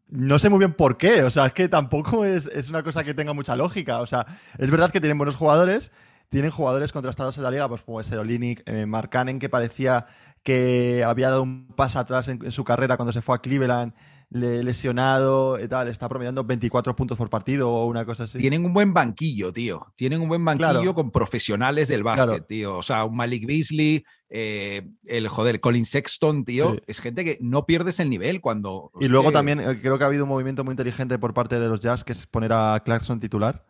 [0.08, 1.22] no sé muy bien por qué.
[1.24, 4.00] O sea, es que tampoco es, una cosa que tenga mucha lógica.
[4.00, 4.26] O sea,
[4.58, 5.90] es verdad que tienen buenos jugadores.
[6.28, 10.06] Tienen jugadores contrastados en la liga, pues como ser Olinick, eh, Mark que parecía
[10.42, 14.19] que había dado un paso atrás en, su carrera cuando se fue a Cleveland, le-
[14.30, 15.88] lesionado y tal.
[15.88, 18.38] Está promediando 24 puntos por partido o una cosa así.
[18.38, 19.86] Tienen un buen banquillo, tío.
[19.96, 20.94] Tienen un buen banquillo Claro.
[20.94, 22.44] con profesionales del básquet, Claro.
[22.44, 22.78] tío.
[22.78, 26.72] O sea, un Malik Beasley, eh, el joder, Colin Sexton, tío.
[26.74, 26.80] Sí.
[26.86, 28.90] Es gente que no pierdes el nivel cuando.
[29.00, 31.58] Y luego que- también eh, creo que ha habido un movimiento muy inteligente por parte
[31.58, 33.64] de los Jazz, que es poner a Clarkson titular.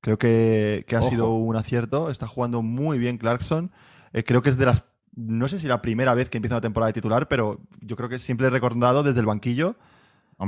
[0.00, 1.10] Creo que, que ha Ojo.
[1.10, 2.10] sido un acierto.
[2.10, 3.72] Está jugando muy bien Clarkson.
[4.12, 4.84] Eh, creo que es de las.
[5.16, 8.08] No sé si la primera vez que empieza una temporada de titular, pero yo creo
[8.08, 9.76] que siempre he recordado desde el banquillo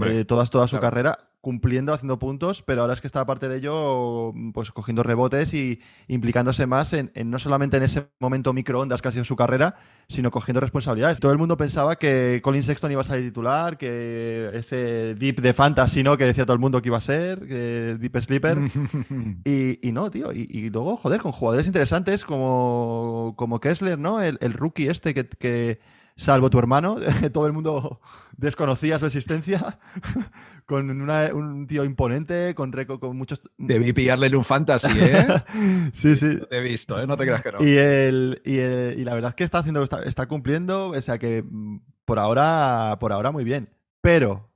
[0.04, 0.82] eh, todas, toda su claro.
[0.82, 5.54] carrera, cumpliendo, haciendo puntos, pero ahora es que está aparte de ello, pues cogiendo rebotes
[5.54, 9.36] y implicándose más en, en no solamente en ese momento microondas que ha sido su
[9.36, 9.76] carrera,
[10.08, 11.20] sino cogiendo responsabilidades.
[11.20, 15.52] Todo el mundo pensaba que Colin Sexton iba a salir titular, que ese deep de
[15.52, 16.16] fantasy, ¿no?
[16.16, 18.58] Que decía todo el mundo que iba a ser, que deep sleeper.
[19.44, 20.32] Y, y no, tío.
[20.32, 24.20] Y, y luego, joder, con jugadores interesantes como, como Kessler, ¿no?
[24.20, 25.78] El, el rookie este que, que,
[26.16, 26.96] salvo tu hermano,
[27.32, 28.00] todo el mundo
[28.36, 29.78] desconocía su existencia.
[30.66, 33.40] con una- un tío imponente, con con muchos.
[33.56, 35.26] Debí pillarle en un fantasy, ¿eh?
[35.92, 36.38] sí, sí.
[36.50, 37.06] Te he visto, ¿eh?
[37.06, 37.62] No te creas que no.
[37.64, 41.00] Y, el, y, el- y la verdad es que está haciendo, está, está cumpliendo, o
[41.00, 43.70] sea que mm, por ahora, por ahora muy bien.
[44.00, 44.52] Pero,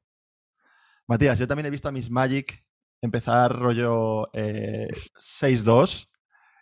[1.07, 2.64] Matías, yo también he visto a Miss Magic
[3.01, 4.88] empezar rollo eh,
[5.20, 6.09] 6-2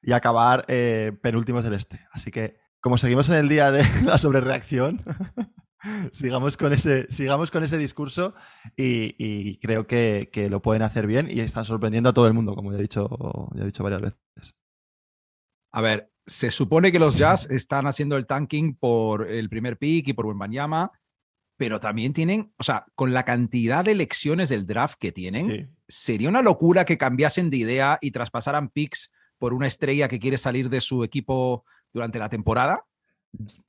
[0.03, 2.07] y acabar eh, penúltimos del este.
[2.13, 5.03] Así que, como seguimos en el día de la sobrereacción,
[6.11, 8.33] sigamos, con ese, sigamos con ese discurso
[8.79, 12.33] y, y creo que, que lo pueden hacer bien y están sorprendiendo a todo el
[12.33, 14.55] mundo, como ya he dicho, ya he dicho varias veces.
[15.71, 20.09] A ver, se supone que los Jazz están haciendo el tanking por el primer pick
[20.09, 20.91] y por Wembanyama,
[21.59, 25.67] pero también tienen, o sea, con la cantidad de elecciones del draft que tienen, Sí.
[25.89, 30.39] sería una locura que cambiasen de idea y traspasaran picks por una estrella que quiere
[30.39, 32.85] salir de su equipo durante la temporada.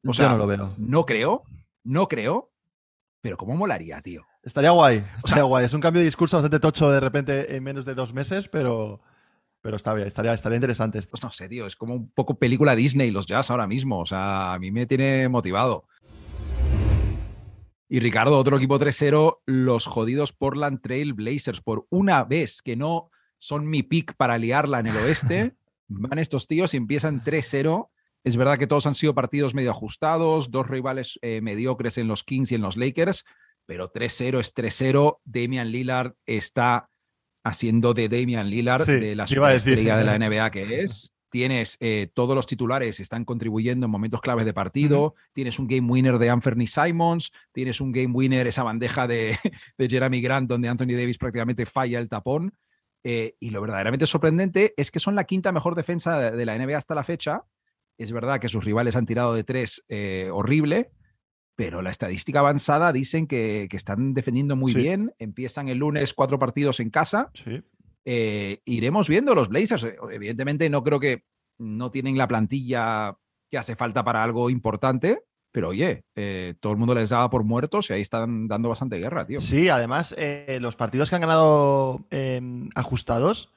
[0.05, 0.73] O sea, Yo no lo veo.
[0.77, 1.43] No creo,
[1.83, 2.51] no creo,
[3.21, 4.25] pero ¿cómo molaría, tío?
[4.43, 5.65] Estaría guay, estaría sea- guay.
[5.65, 9.01] Es un cambio de discurso bastante tocho de repente en menos de dos meses, pero,
[9.61, 11.11] pero está bien, estaría, estaría interesante esto.
[11.11, 14.05] Pues no sé, tío, es como un poco película Disney los Jazz ahora mismo, o
[14.05, 15.85] sea, a mí me tiene motivado.
[17.91, 21.61] Y Ricardo, otro equipo 3-0, los jodidos Portland Trail Blazers.
[21.61, 25.55] Por una vez que no son mi pick para liarla en el oeste,
[25.87, 27.89] van estos tíos y empiezan 3-0.
[28.23, 32.23] Es verdad que todos han sido partidos medio ajustados, dos rivales eh, mediocres en los
[32.23, 33.25] Kings y en los Lakers,
[33.65, 35.19] pero 3-0 es 3-0.
[35.23, 36.89] Damian Lillard está
[37.45, 39.73] haciendo de Damian Lillard, Sí, de la te iba a decir.
[39.77, 41.13] superestrella de la NBA que es.
[41.31, 45.13] Tienes eh, todos los titulares están contribuyendo en momentos claves de partido.
[45.33, 47.31] Tienes un game winner de Anthony Simons.
[47.51, 49.37] Tienes un game winner, esa bandeja de,
[49.77, 52.53] de Jeremy Grant, donde Anthony Davis prácticamente falla el tapón.
[53.03, 56.57] Eh, y lo verdaderamente sorprendente es que son la quinta mejor defensa de, de la
[56.57, 57.43] NBA hasta la fecha.
[57.99, 60.91] Es verdad que sus rivales han tirado de tres eh, horrible,
[61.55, 64.79] pero la estadística avanzada dicen que, que están defendiendo muy Sí.
[64.79, 65.13] bien.
[65.19, 67.29] Empiezan el lunes cuatro partidos en casa.
[67.33, 67.61] Sí.
[68.05, 69.83] Eh, iremos viendo los Blazers.
[69.83, 71.25] Eh, Evidentemente, no creo que
[71.59, 73.17] no tienen la plantilla
[73.51, 77.43] que hace falta para algo importante, pero oye, eh, todo el mundo les daba por
[77.43, 79.41] muertos y ahí están dando bastante guerra, tío.
[79.41, 82.39] Sí, además, eh, los partidos que han ganado eh,
[82.75, 83.51] ajustados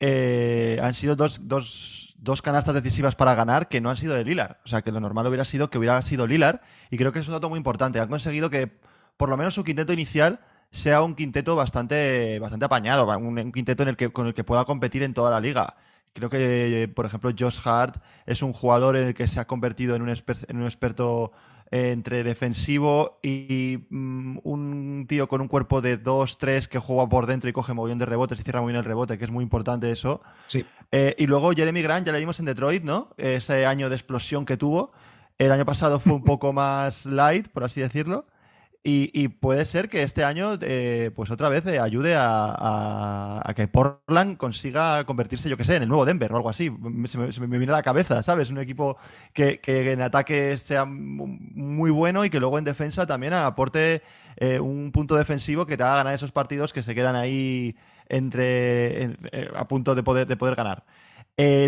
[0.00, 4.60] han sido dos, dos, dos canastas decisivas para ganar que no han sido de Lilar.
[4.64, 6.62] O sea, que lo normal hubiera sido que hubiera sido Lilar.
[6.90, 8.00] Y creo que es un dato muy importante.
[8.00, 8.70] Han conseguido que,
[9.16, 13.06] por lo menos, su quinteto inicial sea un quinteto bastante, bastante apañado.
[13.18, 15.76] Un, quinteto en el que, con el que pueda competir en toda la liga.
[16.12, 19.94] Creo que, por ejemplo, Josh Hart es un jugador en el que se ha convertido
[19.94, 21.32] en un, en un experto
[21.70, 27.50] entre defensivo y mm, un tío con un cuerpo de 2-3 que juega por dentro
[27.50, 29.90] y coge mogollón de rebotes y cierra muy bien el rebote, que es muy importante
[29.90, 30.20] eso.
[30.46, 30.64] Sí.
[30.92, 33.10] Eh, y luego Jeremy Grant, ya le vimos en Detroit, ¿no?
[33.16, 34.92] Ese año de explosión que tuvo.
[35.38, 38.26] El año pasado fue un poco más light, por así decirlo.
[38.88, 43.54] Y, puede ser que este año, eh, pues otra vez, eh, ayude a, a- a
[43.54, 46.70] que Portland consiga convertirse, yo que sé, en el nuevo Denver o algo así.
[47.08, 48.48] Se me, viene a la cabeza, ¿sabes?
[48.50, 48.96] Un equipo
[49.32, 54.02] que, en ataque sea mu- muy bueno y que luego en defensa también aporte
[54.36, 57.74] eh, un punto defensivo que te haga ganar esos partidos que se quedan ahí
[58.08, 59.18] entre en-
[59.56, 60.84] a punto de poder, de poder ganar.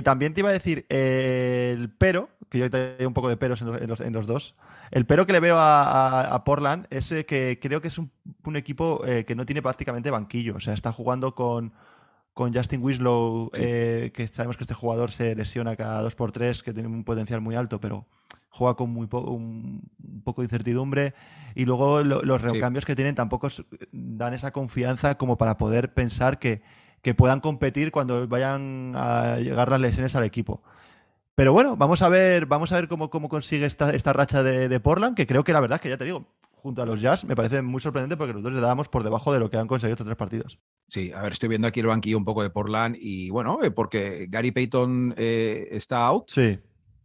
[0.04, 3.68] También te iba a decir el pero, que yo te un poco de peros en
[3.68, 4.54] los, en los- en los dos.
[4.90, 7.98] El pero que le veo a, a- a Portland es eh, que creo que es
[7.98, 8.10] un,
[8.44, 10.56] un equipo eh, que no tiene prácticamente banquillo.
[10.56, 11.72] O sea, está jugando con,
[12.34, 13.60] con Justin Winslow, Sí.
[13.64, 17.54] eh, que sabemos que este jugador se lesiona cada 2x3, que tiene un potencial muy
[17.54, 18.06] alto, pero
[18.50, 21.14] juega con muy po- un, un poco de incertidumbre.
[21.54, 22.48] Y luego lo- los Sí.
[22.48, 23.48] recambios que tienen tampoco
[23.92, 26.62] dan esa confianza como para poder pensar que,
[27.02, 30.62] que puedan competir cuando vayan a llegar las lesiones al equipo.
[31.38, 34.68] Pero bueno, vamos a ver, vamos a ver cómo, cómo consigue esta, esta racha de,
[34.68, 37.00] de Portland, que creo que la verdad es que ya te digo, junto a los
[37.00, 39.56] Jazz, me parece muy sorprendente porque los dos le dábamos por debajo de lo que
[39.56, 40.58] han conseguido estos tres partidos.
[40.88, 43.70] Sí, a ver, estoy viendo aquí el banquillo un poco de Portland y bueno, eh,
[43.70, 46.58] porque Gary Payton eh, está out, Sí.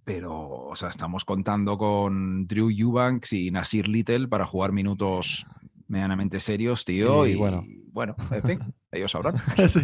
[0.03, 0.33] pero
[0.65, 5.45] o sea, estamos contando con Drew Eubanks y Nasir Little para jugar minutos
[5.87, 7.27] medianamente serios, tío.
[7.27, 7.63] Y Y, bueno.
[7.91, 8.15] bueno.
[8.31, 8.59] en fin,
[8.93, 9.35] ellos sabrán.
[9.67, 9.81] Sí.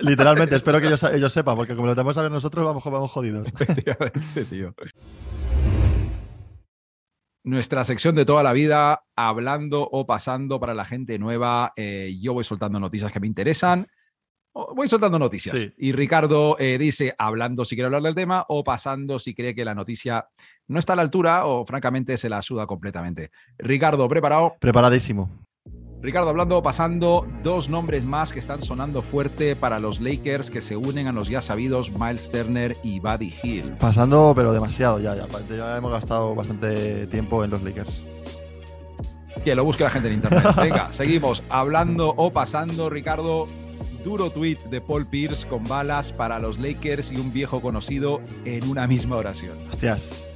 [0.00, 3.10] Literalmente, espero que ellos, ellos sepan, porque como lo tenemos a ver nosotros, vamos, vamos
[3.10, 3.48] jodidos.
[3.58, 4.74] Efectivamente, tío.
[7.44, 11.72] Nuestra sección de toda la vida, hablando o pasando para la gente nueva.
[11.76, 13.86] eh, yo voy soltando noticias que me interesan.
[14.74, 15.58] Voy soltando noticias.
[15.58, 15.72] Sí.
[15.78, 19.64] Y Ricardo eh, dice, hablando si quiere hablar del tema o pasando si cree que
[19.64, 20.26] la noticia
[20.66, 23.30] no está a la altura o francamente se la suda completamente.
[23.58, 24.56] Ricardo, preparado.
[24.58, 25.47] Preparadísimo.
[26.00, 30.60] Ricardo, hablando o pasando, dos nombres más que están sonando fuerte para los Lakers que
[30.60, 33.72] se unen a los ya sabidos Miles Turner y Buddy Hill.
[33.80, 35.26] Pasando, pero demasiado ya, ya.
[35.48, 38.04] Ya hemos gastado bastante tiempo en los Lakers.
[39.44, 40.44] Que lo busque la gente en internet.
[40.56, 41.42] Venga, seguimos.
[41.48, 43.48] Hablando o pasando, Ricardo.
[44.04, 48.68] Duro tweet de Paul Pierce con balas para los Lakers y un viejo conocido en
[48.68, 49.58] una misma oración.
[49.68, 50.27] Hostias.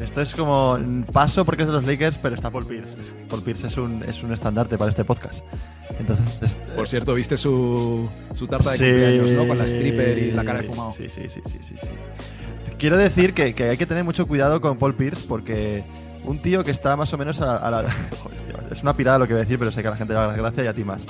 [0.00, 0.76] Esto es como
[1.12, 2.96] paso porque es de los Lakers, pero está Paul Pierce.
[3.28, 5.44] Paul Pierce es un, es un estandarte para este podcast.
[6.00, 8.84] Entonces, es- Por cierto, ¿viste su, su tarta de Sí.
[8.84, 9.46] cumpleaños, no?
[9.48, 10.90] Con la stripper y la cara de fumado.
[10.92, 11.88] Sí, sí, sí, sí, sí, sí.
[12.78, 15.84] Quiero decir que, que hay que tener mucho cuidado con Paul Pierce porque
[16.24, 17.82] un tío que está más o menos a, a la...
[18.22, 18.40] Joder,
[18.72, 20.18] es una pirada lo que voy a decir, pero sé que a la gente le
[20.18, 21.04] va a dar gracia y a ti más.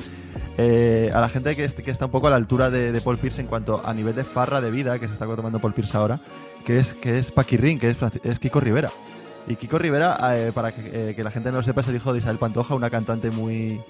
[0.58, 3.18] Eh, a la gente que, que está un poco a la altura de, de Paul
[3.18, 5.96] Pierce en cuanto a nivel de farra de vida que se está tomando Paul Pierce
[5.96, 6.20] ahora,
[6.64, 8.90] que es, que es Paquirrin, que es, es Kiko Rivera.
[9.46, 11.96] Y Kiko Rivera, eh, para que, eh, que la gente no lo sepa, es el
[11.96, 13.80] hijo de Isabel Pantoja, una cantante muy,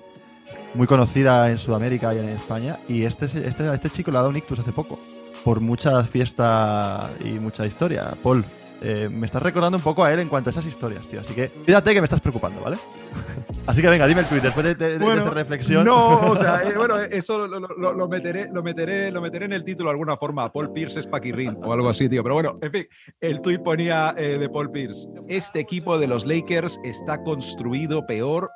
[0.75, 2.79] muy conocida en Sudamérica y en España.
[2.89, 4.99] Y este, es- este, este chico le ha dado un ictus hace poco.
[5.45, 8.15] Por mucha fiesta y mucha historia.
[8.23, 8.45] Paul,
[8.87, 11.21] eh, me estás recordando un poco a él en cuanto a esas historias, tío.
[11.21, 12.77] Así que cuídate que me estás preocupando, ¿vale?
[13.67, 15.85] Así que venga, dime el tweet después de, de- de esa reflexión.
[15.87, 19.55] No, o sea, eh, bueno, eso lo, lo- lo meteré, lo, meteré, lo meteré en
[19.55, 20.53] el título de alguna forma.
[20.53, 22.23] Paul Pierce es Paquirrin o algo así, tío.
[22.23, 22.87] Pero bueno, en fin,
[23.21, 25.09] el tuit ponía eh, de Paul Pierce.
[25.29, 28.51] Este equipo de los Lakers está construido peor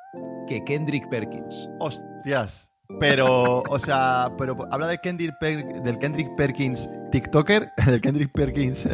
[0.46, 1.68] que Kendrick Perkins.
[1.80, 2.66] Hostias.
[3.00, 8.88] Pero, o sea, pero habla de Kendrick Per- del Kendrick Perkins TikToker, del Kendrick Perkins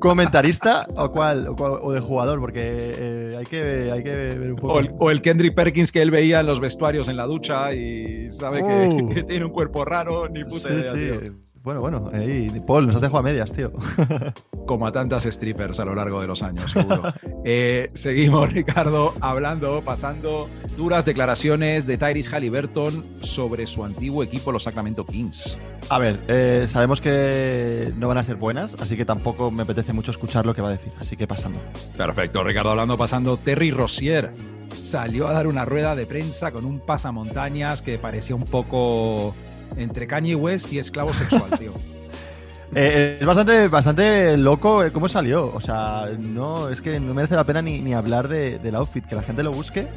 [0.00, 4.50] comentarista o cuál, o, cuál- o de jugador, porque eh, hay, que, hay que ver
[4.52, 4.72] un poco.
[4.74, 7.72] O el, o el Kendrick Perkins que él veía en los vestuarios en la ducha
[7.74, 11.30] y sabe que, que tiene un cuerpo raro, ni puta Sí, idea, sí.
[11.62, 12.10] Bueno, bueno,
[12.66, 13.70] Paul, nos has dejado a medias, tío.
[14.66, 17.02] Como a tantas strippers a lo largo de los años, seguro.
[17.42, 24.64] Eh, seguimos, Ricardo, hablando, pasando duras declaraciones de Tyrese Halliburton sobre su antiguo equipo, los
[24.64, 25.56] Sacramento Kings.
[25.88, 29.94] A ver, eh, sabemos que no van a ser buenas, así que tampoco me apetece
[29.94, 31.60] mucho escuchar lo que va a decir, así que pasando.
[31.96, 34.32] Perfecto, Ricardo, hablando, pasando, Terry Rossier
[34.76, 39.34] salió a dar una rueda de prensa con un pasamontañas que parecía un poco
[39.76, 41.72] entre Kanye West y esclavo sexual, tío.
[42.72, 45.52] Eh, es bastante, bastante loco eh, cómo salió.
[45.52, 49.04] O sea, no, es que no merece la pena ni, ni hablar de- del outfit,
[49.04, 49.88] que la gente lo busque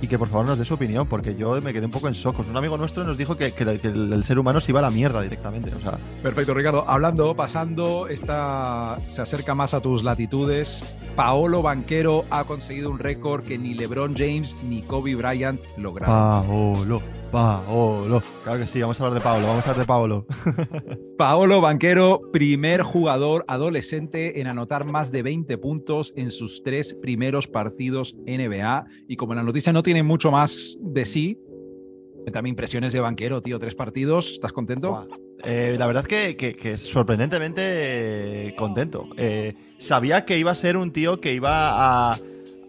[0.00, 2.14] y que por favor nos dé su opinión, porque yo me quedé un poco en
[2.14, 2.46] socos.
[2.46, 4.78] Un amigo nuestro nos dijo que, que el, que el- el ser humano se iba
[4.78, 5.74] a la mierda directamente.
[5.74, 6.84] O sea, Perfecto, Ricardo.
[6.88, 10.96] Hablando, pasando, esta se acerca más a tus latitudes.
[11.16, 16.14] Paolo Banquero ha conseguido un récord que ni LeBron James ni Kobe Bryant lograron.
[16.14, 18.22] Paolo, Paolo.
[18.44, 20.26] Claro que sí, vamos a hablar de Paolo, vamos a hablar de Paolo.
[21.18, 27.48] Paolo Banquero, primer jugador adolescente en anotar más de 20 puntos en sus tres primeros
[27.48, 28.86] partidos NBA.
[29.08, 31.38] Y como la noticia no tiene mucho más de sí,
[32.32, 34.30] también impresiones de Banquero, tío, tres partidos.
[34.32, 35.06] ¿Estás contento?
[35.42, 37.60] Eh, la verdad que, que- que sorprendentemente
[38.48, 39.08] eh, contento.
[39.16, 42.18] Eh, sabía que iba a ser un tío que iba a,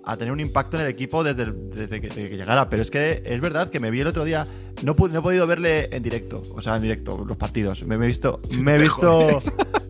[0.06, 2.82] a tener un impacto en el equipo desde, el- desde que, desde que llegara, pero
[2.82, 4.46] es que es verdad que me vi el otro día,
[4.84, 7.84] no, he podido verle en directo, o sea, en directo, los partidos.
[7.84, 9.38] Me, me he visto, me he visto,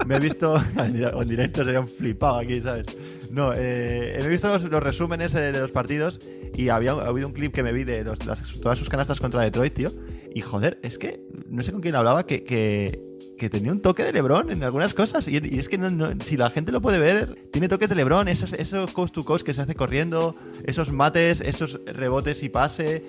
[0.05, 2.85] me he visto, en directo sería un flipado aquí, ¿sabes?
[3.31, 6.19] No, eh, he visto los, los resúmenes eh, de los partidos
[6.55, 9.19] y había ha habido un clip que me vi de los- las- todas sus canastas
[9.19, 9.89] contra Detroit, tío.
[10.33, 13.01] Y joder, es que no sé con quién hablaba que, que,
[13.37, 15.27] que tenía un toque de Lebron en algunas cosas.
[15.27, 17.95] Y, y es que no- no- si la gente lo puede ver, tiene toques de
[17.95, 22.49] Lebron, esos, esos coast to coast que se hace corriendo, esos mates, esos rebotes y
[22.49, 23.03] pase,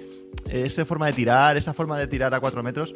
[0.50, 2.94] esa forma de tirar, esa forma de tirar a cuatro metros.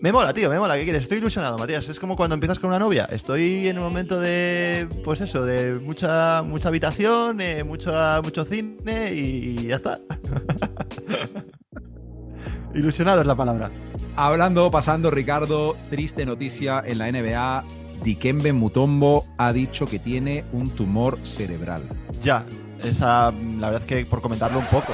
[0.00, 0.74] Me mola, tío, me mola.
[0.76, 1.02] ¿Qué quieres?
[1.04, 1.88] Estoy ilusionado, Matías.
[1.88, 3.04] Es como cuando empiezas con una novia.
[3.04, 7.92] Estoy en un momento de, pues eso, de mucha, mucha habitación, eh, mucho,
[8.24, 10.00] mucho cine y, y ya está.
[12.74, 13.70] Ilusionado es la palabra.
[14.14, 17.64] Hablando, pasando, Ricardo, triste noticia en la NBA.
[18.04, 21.82] Dikembe Mutombo ha dicho que tiene un tumor cerebral.
[22.22, 22.44] Ya,
[22.84, 24.92] esa, la verdad que por comentarlo un poco,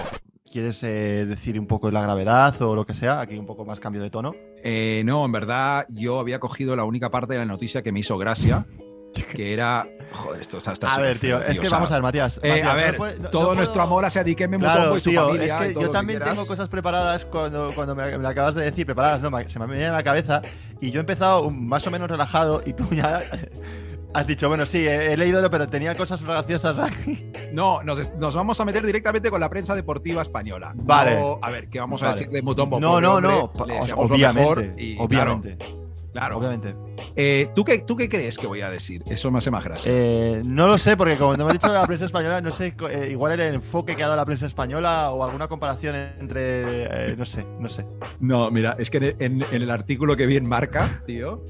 [0.50, 3.20] ¿quieres eh, decir un poco la gravedad o lo que sea?
[3.20, 4.34] Aquí un poco más cambio de tono.
[4.62, 8.00] Eh, no, en verdad yo había cogido la única parte de la noticia que me
[8.00, 8.66] hizo gracia,
[9.34, 9.86] que era...
[10.10, 10.72] Joder, esto está...
[10.72, 12.40] está A ver, tío, feo, es que o sea, vamos a ver, Matías.
[12.42, 14.76] eh, Matías, a no ver, puede- no- no todo puedo- nuestro amor hacia Dikembe Mutombo
[14.78, 15.44] Claro, y su tío, familia.
[15.46, 16.34] es y que todo yo que también quieras.
[16.34, 19.86] tengo cosas preparadas cuando, cuando me, me acabas de decir, preparadas, no, se me viene
[19.86, 20.40] a la cabeza
[20.80, 23.20] y yo he empezado más o menos relajado y tú ya
[24.14, 27.30] has dicho, bueno, sí, he, he leído, pero tenía cosas graciosas aquí.
[27.52, 30.72] No, nos, nos vamos a meter directamente con la prensa deportiva española.
[30.74, 31.16] Vale.
[31.20, 32.18] No, a ver, ¿qué vamos a Vale.
[32.18, 32.80] decir de Mutombo?
[32.80, 33.52] No, Pobre no, no,
[33.96, 35.87] obviamente, y, obviamente, Claro,
[36.18, 36.38] claro.
[36.38, 36.74] obviamente.
[37.16, 39.02] Eh, ¿tú, qué, ¿Tú qué crees que voy a decir?
[39.06, 39.90] Eso me hace más gracia.
[39.92, 43.08] Eh, no lo sé, porque como me has dicho la prensa española, no sé, eh,
[43.10, 47.46] igual el enfoque que ha dado la prensa española o alguna comparación entre, no sé,
[47.58, 47.86] no sé.
[48.20, 51.42] No, mira, es que en, en el artículo que vi en Marca, tío,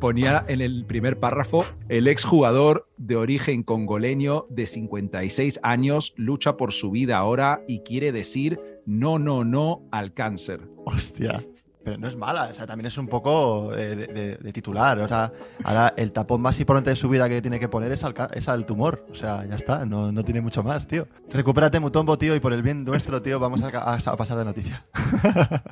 [0.00, 6.72] ponía en el primer párrafo, el exjugador de origen congoleño de 56 años lucha por
[6.72, 10.68] su vida ahora y quiere decir no, no, no al cáncer.
[10.84, 11.44] Hostia.
[11.84, 14.98] Pero no es mala, o sea, también es un poco eh, de, de- de titular.
[15.00, 15.30] O sea,
[15.64, 18.48] ahora el tapón más importante de su vida que tiene que poner es al, es
[18.48, 19.04] al tumor.
[19.10, 21.06] O sea, ya está, no, no tiene mucho más, tío.
[21.30, 24.44] Recupérate, Mutombo, tío, y por el bien nuestro, tío, vamos a, a- a pasar de
[24.46, 24.86] noticia.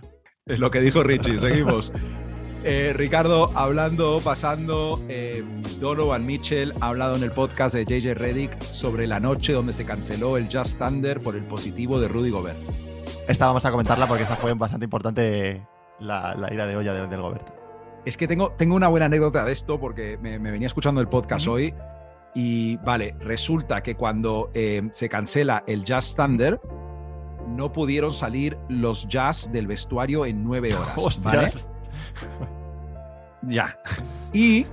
[0.45, 1.93] Es lo que dijo Richie, seguimos.
[2.65, 5.45] Eh, Ricardo, hablando, pasando, eh,
[5.81, 9.85] Donovan Mitchell ha hablado en el podcast de JJ Reddick sobre la noche donde se
[9.85, 12.59] canceló el Just Thunder por el positivo de Rudy Gobert.
[13.29, 15.63] Esta vamos a comentarla porque esta fue bastante importante
[16.03, 17.21] la, la ida de olla del, del.
[18.05, 21.09] Es que tengo, tengo una buena anécdota de esto porque me, me venía escuchando el
[21.09, 21.75] podcast hoy
[22.35, 26.61] y vale, resulta que cuando eh, se cancela el Jazz Thunder,
[27.49, 31.21] no pudieron salir los Jazz del vestuario en nueve horas.
[31.23, 31.49] ¿vale?
[33.45, 33.77] Ya.
[34.33, 34.67] Y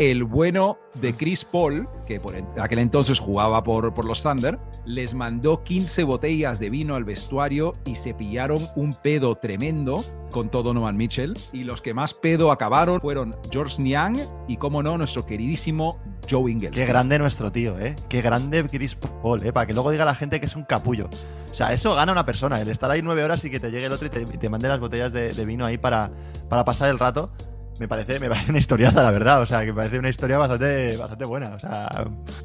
[0.00, 5.12] el bueno de Chris Paul, que por aquel entonces jugaba por, por los Thunder, les
[5.12, 10.62] mandó 15 botellas de vino al vestuario y se pillaron un pedo tremendo con todo
[10.62, 11.38] Donovan Mitchell.
[11.52, 15.98] Y los que más pedo acabaron fueron George Niang y, como no, nuestro queridísimo
[16.30, 16.72] Joe Ingles.
[16.72, 17.94] Qué grande nuestro tío, ¿eh?
[18.08, 19.52] Qué grande Chris Paul, ¿eh?
[19.52, 21.10] Para que luego diga la gente que es un capullo.
[21.50, 23.84] O sea, eso gana una persona, el estar ahí nueve horas y que te llegue
[23.84, 26.10] el otro y te, y te mande las botellas de, de vino ahí para,
[26.48, 27.32] para pasar el rato.
[27.80, 29.40] Me parece, me parece una historiaza, la verdad.
[29.40, 31.54] O sea, que me parece una historia bastante, bastante buena.
[31.54, 31.88] O sea,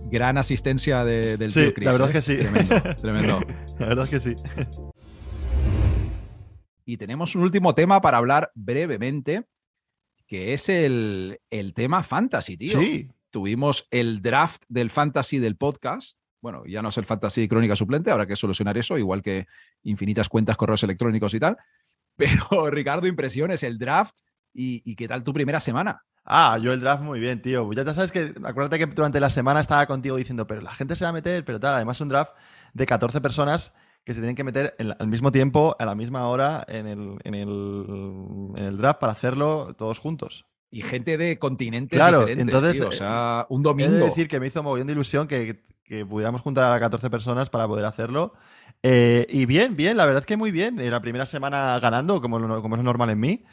[0.05, 1.85] Gran asistencia de- del Sí, tío Chris.
[1.87, 2.17] la verdad ¿eh?
[2.17, 2.37] es que sí.
[2.37, 3.39] Tremendo, tremendo.
[3.79, 4.35] la verdad es que sí.
[6.85, 9.43] Y tenemos un último tema para hablar brevemente,
[10.25, 12.79] que es el, el tema fantasy, tío.
[12.79, 13.09] Sí.
[13.29, 16.17] Tuvimos el draft del fantasy del podcast.
[16.41, 19.47] Bueno, ya no es el fantasy crónica suplente, habrá que solucionar eso, igual que
[19.83, 21.57] infinitas cuentas, correos electrónicos y tal.
[22.15, 24.15] Pero, Ricardo, impresiones, el draft
[24.55, 26.03] y, y qué tal tu primera semana.
[26.27, 27.71] Ah, yo el draft muy bien, tío.
[27.73, 31.05] Ya sabes que, acuérdate que durante la semana estaba contigo diciendo, pero la gente se
[31.05, 31.75] va a meter, pero tal.
[31.75, 32.33] Además, un draft
[32.73, 33.73] de 14 personas
[34.03, 36.87] que se tienen que meter en la- al mismo tiempo, a la misma hora, en
[36.87, 40.45] el, en el, en el draft para hacerlo todos juntos.
[40.69, 42.87] Y gente de continentes Claro, diferentes, entonces, tío.
[42.87, 43.97] O sea, un He domingo.
[43.97, 47.49] de decir que me hizo mogollón de ilusión que, que pudiéramos juntar a 14 personas
[47.49, 48.33] para poder hacerlo.
[48.83, 50.79] Eh, y bien, bien, la verdad es que muy bien.
[50.79, 53.43] Eh, La primera semana ganando, como, como es normal en mí.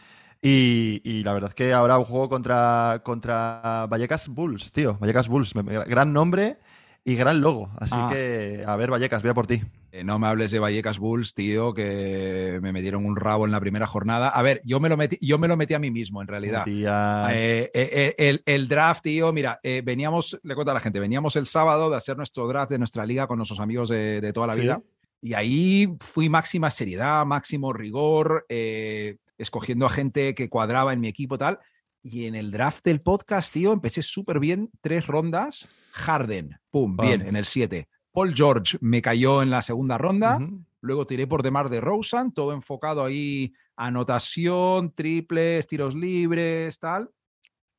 [0.44, 4.98] Y, y la verdad es que ahora juego contra, contra Vallecas Bulls, tío.
[4.98, 5.54] Vallecas Bulls.
[5.54, 6.58] Gran nombre
[7.04, 7.70] y gran logo.
[7.78, 8.08] Así Ah.
[8.12, 9.62] que, a ver, Vallecas, voy a por ti.
[9.92, 13.60] Eh, no me hables de Vallecas Bulls, tío, que me metieron un rabo en la
[13.60, 14.30] primera jornada.
[14.30, 16.64] A ver, yo me lo metí, yo me lo metí a mí mismo, en realidad.
[16.66, 16.82] Eh,
[17.30, 21.46] eh, eh, el, el draft, tío, mira, veníamos, le cuento a la gente, veníamos el
[21.46, 24.54] sábado de hacer nuestro draft de nuestra liga con nuestros amigos de, de toda la
[24.54, 24.60] Sí.
[24.62, 24.80] vida.
[25.24, 31.06] Y ahí fui máxima seriedad, máximo rigor, eh, escogiendo a gente que cuadraba en mi
[31.06, 31.60] equipo tal.
[32.02, 35.68] Y en el draft del podcast, tío, empecé súper bien, tres rondas.
[35.92, 37.06] Harden, pum, Pam.
[37.06, 37.88] bien, en el 7.
[38.10, 40.38] Paul George me cayó en la segunda ronda.
[40.38, 40.64] Ujú.
[40.80, 47.10] Luego tiré por Demar de Rosen, todo enfocado ahí, anotación, triples, tiros libres, tal,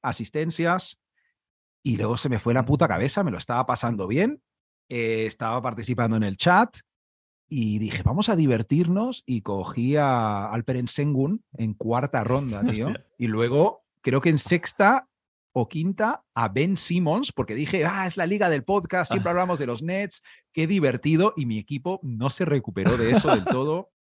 [0.02, 0.98] asistencias.
[1.84, 4.42] Y luego se me fue la puta cabeza, me lo estaba pasando bien,
[4.88, 6.78] eh, estaba participando en el chat
[7.56, 12.88] y dije, vamos a divertirnos y cogí a Alperen Sengun en cuarta ronda, tío.
[12.88, 13.06] Hostia.
[13.20, 15.08] y luego, creo que en sexta
[15.52, 19.60] o quinta, a Ben Simmons, porque dije, ah, es la liga del podcast, siempre hablamos
[19.60, 23.90] de los Nets, qué divertido, y mi equipo no se recuperó de eso del todo.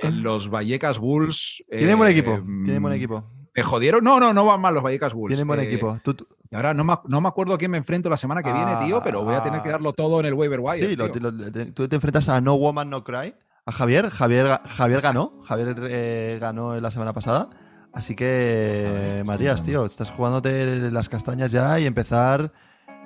[0.00, 1.64] Eh, los Vallecas Bulls.
[1.68, 2.34] Tienen buen eh, equipo.
[2.64, 3.28] Tienen buen mm, equipo.
[3.58, 4.04] ¿Me jodieron?
[4.04, 5.32] No, no, no van mal los Vallecas Bulls.
[5.34, 5.98] Tienen buen Eh, equipo.
[6.02, 8.42] Tú- tú- Y ahora no me, no me acuerdo a quién me enfrento la semana
[8.42, 10.88] que viene, tío, pero voy a tener que Ah, darlo todo en el waiver wire.
[10.88, 11.20] Sí, lo- tío.
[11.30, 13.34] lo- te- tú te enfrentas a No Woman No Cry,
[13.66, 14.08] a Javier.
[14.08, 15.32] Javier, Javier ganó.
[15.44, 17.50] Javier eh, ganó la semana pasada.
[17.92, 22.52] Así que, Matías, tío, estás jugándote las castañas ya y empezar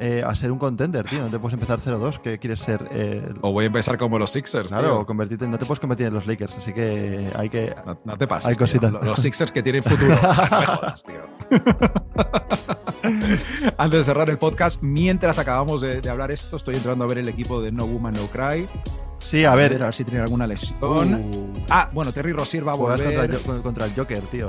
[0.05, 1.21] eh, a ser un contender, tío.
[1.21, 2.89] No te puedes empezar 0-2, que quieres ser.
[2.91, 4.73] eh, O voy a empezar como los Sixers.
[4.73, 5.07] claro, tío.
[5.07, 6.59] convertirte, no te puedes convertir en los Lakers.
[6.59, 7.75] Así que hay que.
[7.87, 8.49] No, no te pases.
[8.49, 8.67] Hay tío.
[8.67, 8.93] cositas.
[8.93, 10.15] Los Sixers que tienen futuro.
[10.23, 11.23] O sea, no me jodas, tío.
[13.79, 17.19] Antes de cerrar el podcast, mientras acabamos de, de hablar esto, estoy entrando a ver
[17.19, 18.69] el equipo de No Woman No Cry.
[19.19, 21.15] Sí, a ver, a ver si tienen alguna lesión.
[21.15, 23.05] Uh, Ah, bueno, Terry Rozier va a volver.
[23.05, 24.49] contra, el Jo- contra el Joker, tío.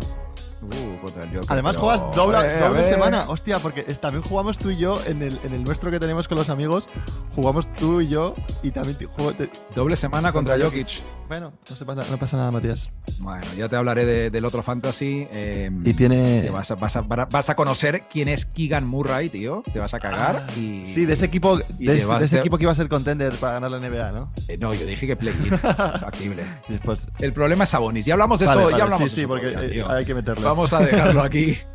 [0.63, 4.23] Uh, contra el Joker, Además pero- juegas doble, Eh, doble semana, hostia, porque es- también
[4.23, 6.87] jugamos tú y yo en el, en el nuestro que tenemos con los amigos,
[7.35, 11.01] jugamos tú y yo y también te- juego- te- Doble semana contra, Contra Jokic.
[11.27, 12.89] bueno, no, se pasa, no pasa nada, Matías.
[13.19, 15.27] Bueno, ya te hablaré de- del otro fantasy.
[15.31, 16.49] eh, Y tiene...
[16.51, 19.63] vas, a, vas, a, vas a conocer quién es Keegan Murray, tío.
[19.71, 20.45] Te vas a cagar.
[20.57, 22.63] y, Ah, Sí, de ese equipo, y de, ese- vas- de ese te- equipo que
[22.63, 24.31] iba a ser contender para ganar la NBA, ¿no?
[24.47, 25.49] Eh, no, yo dije que play-in.
[25.99, 26.43] factible.
[26.69, 27.01] Y después...
[27.19, 28.05] El problema es Sabonis.
[28.05, 30.47] Ya hablamos de eso, Vale, ya hablamos sí, de sí, eso porque hay que meterlo.
[30.53, 31.57] Vamos a dejarlo aquí.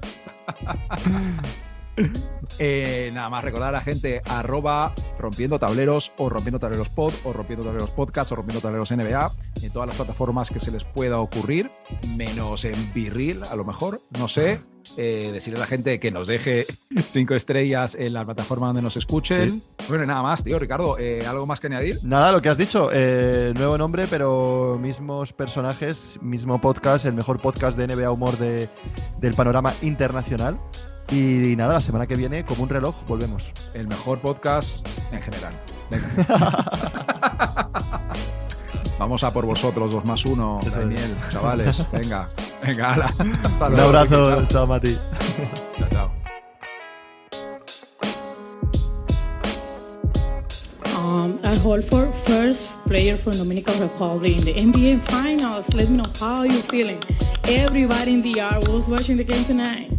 [2.61, 7.33] Eh, nada más recordar a la gente arroba rompiendo tableros o rompiendo tableros pod o
[7.33, 11.19] rompiendo tableros podcast o rompiendo tableros NBA en todas las plataformas que se les pueda
[11.19, 11.73] ocurrir,
[12.17, 14.61] menos en Virril a lo mejor, no sé.
[14.97, 16.67] Eh, decirle a la gente que nos deje
[17.07, 19.63] cinco estrellas en la plataforma donde nos escuchen.
[19.89, 20.59] Bueno, y nada más, tío.
[20.59, 21.99] Ricardo, eh, ¿algo más que añadir?
[22.03, 27.41] Nada, lo que has dicho, eh, nuevo nombre, pero mismos personajes, mismo podcast, el mejor
[27.41, 28.69] podcast de NBA Humor de-
[29.21, 30.59] del panorama internacional.
[31.11, 33.53] Y, nada, la semana que viene, como un reloj, volvemos.
[33.73, 35.55] El mejor podcast en general.
[35.91, 36.09] Venga.
[38.99, 40.75] Vamos a por vosotros, dos más uno, Eso es.
[40.77, 41.85] Daniel, chavales.
[41.93, 42.29] Venga,
[42.63, 43.07] venga, ala.
[43.45, 44.97] Hasta Un luego, abrazo, Chao, chao Mati.
[45.79, 46.11] chao, chao.
[50.97, 55.73] Um, Al Holford, first player from Dominican Republic in the NBA Finals.
[55.75, 57.01] Let me know how you feeling.
[57.45, 59.91] Everybody in the yard was watching the game tonight.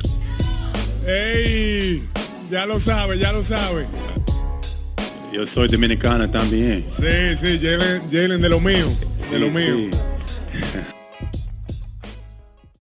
[1.07, 2.03] ¡Ey!
[2.49, 3.87] Ya lo sabe, ya lo sabe.
[5.31, 6.85] Yo soy dominicana también.
[6.89, 9.75] Sí, sí, Jalen, Jalen de lo mío, de Sí, lo mío.
[9.91, 10.89] sí.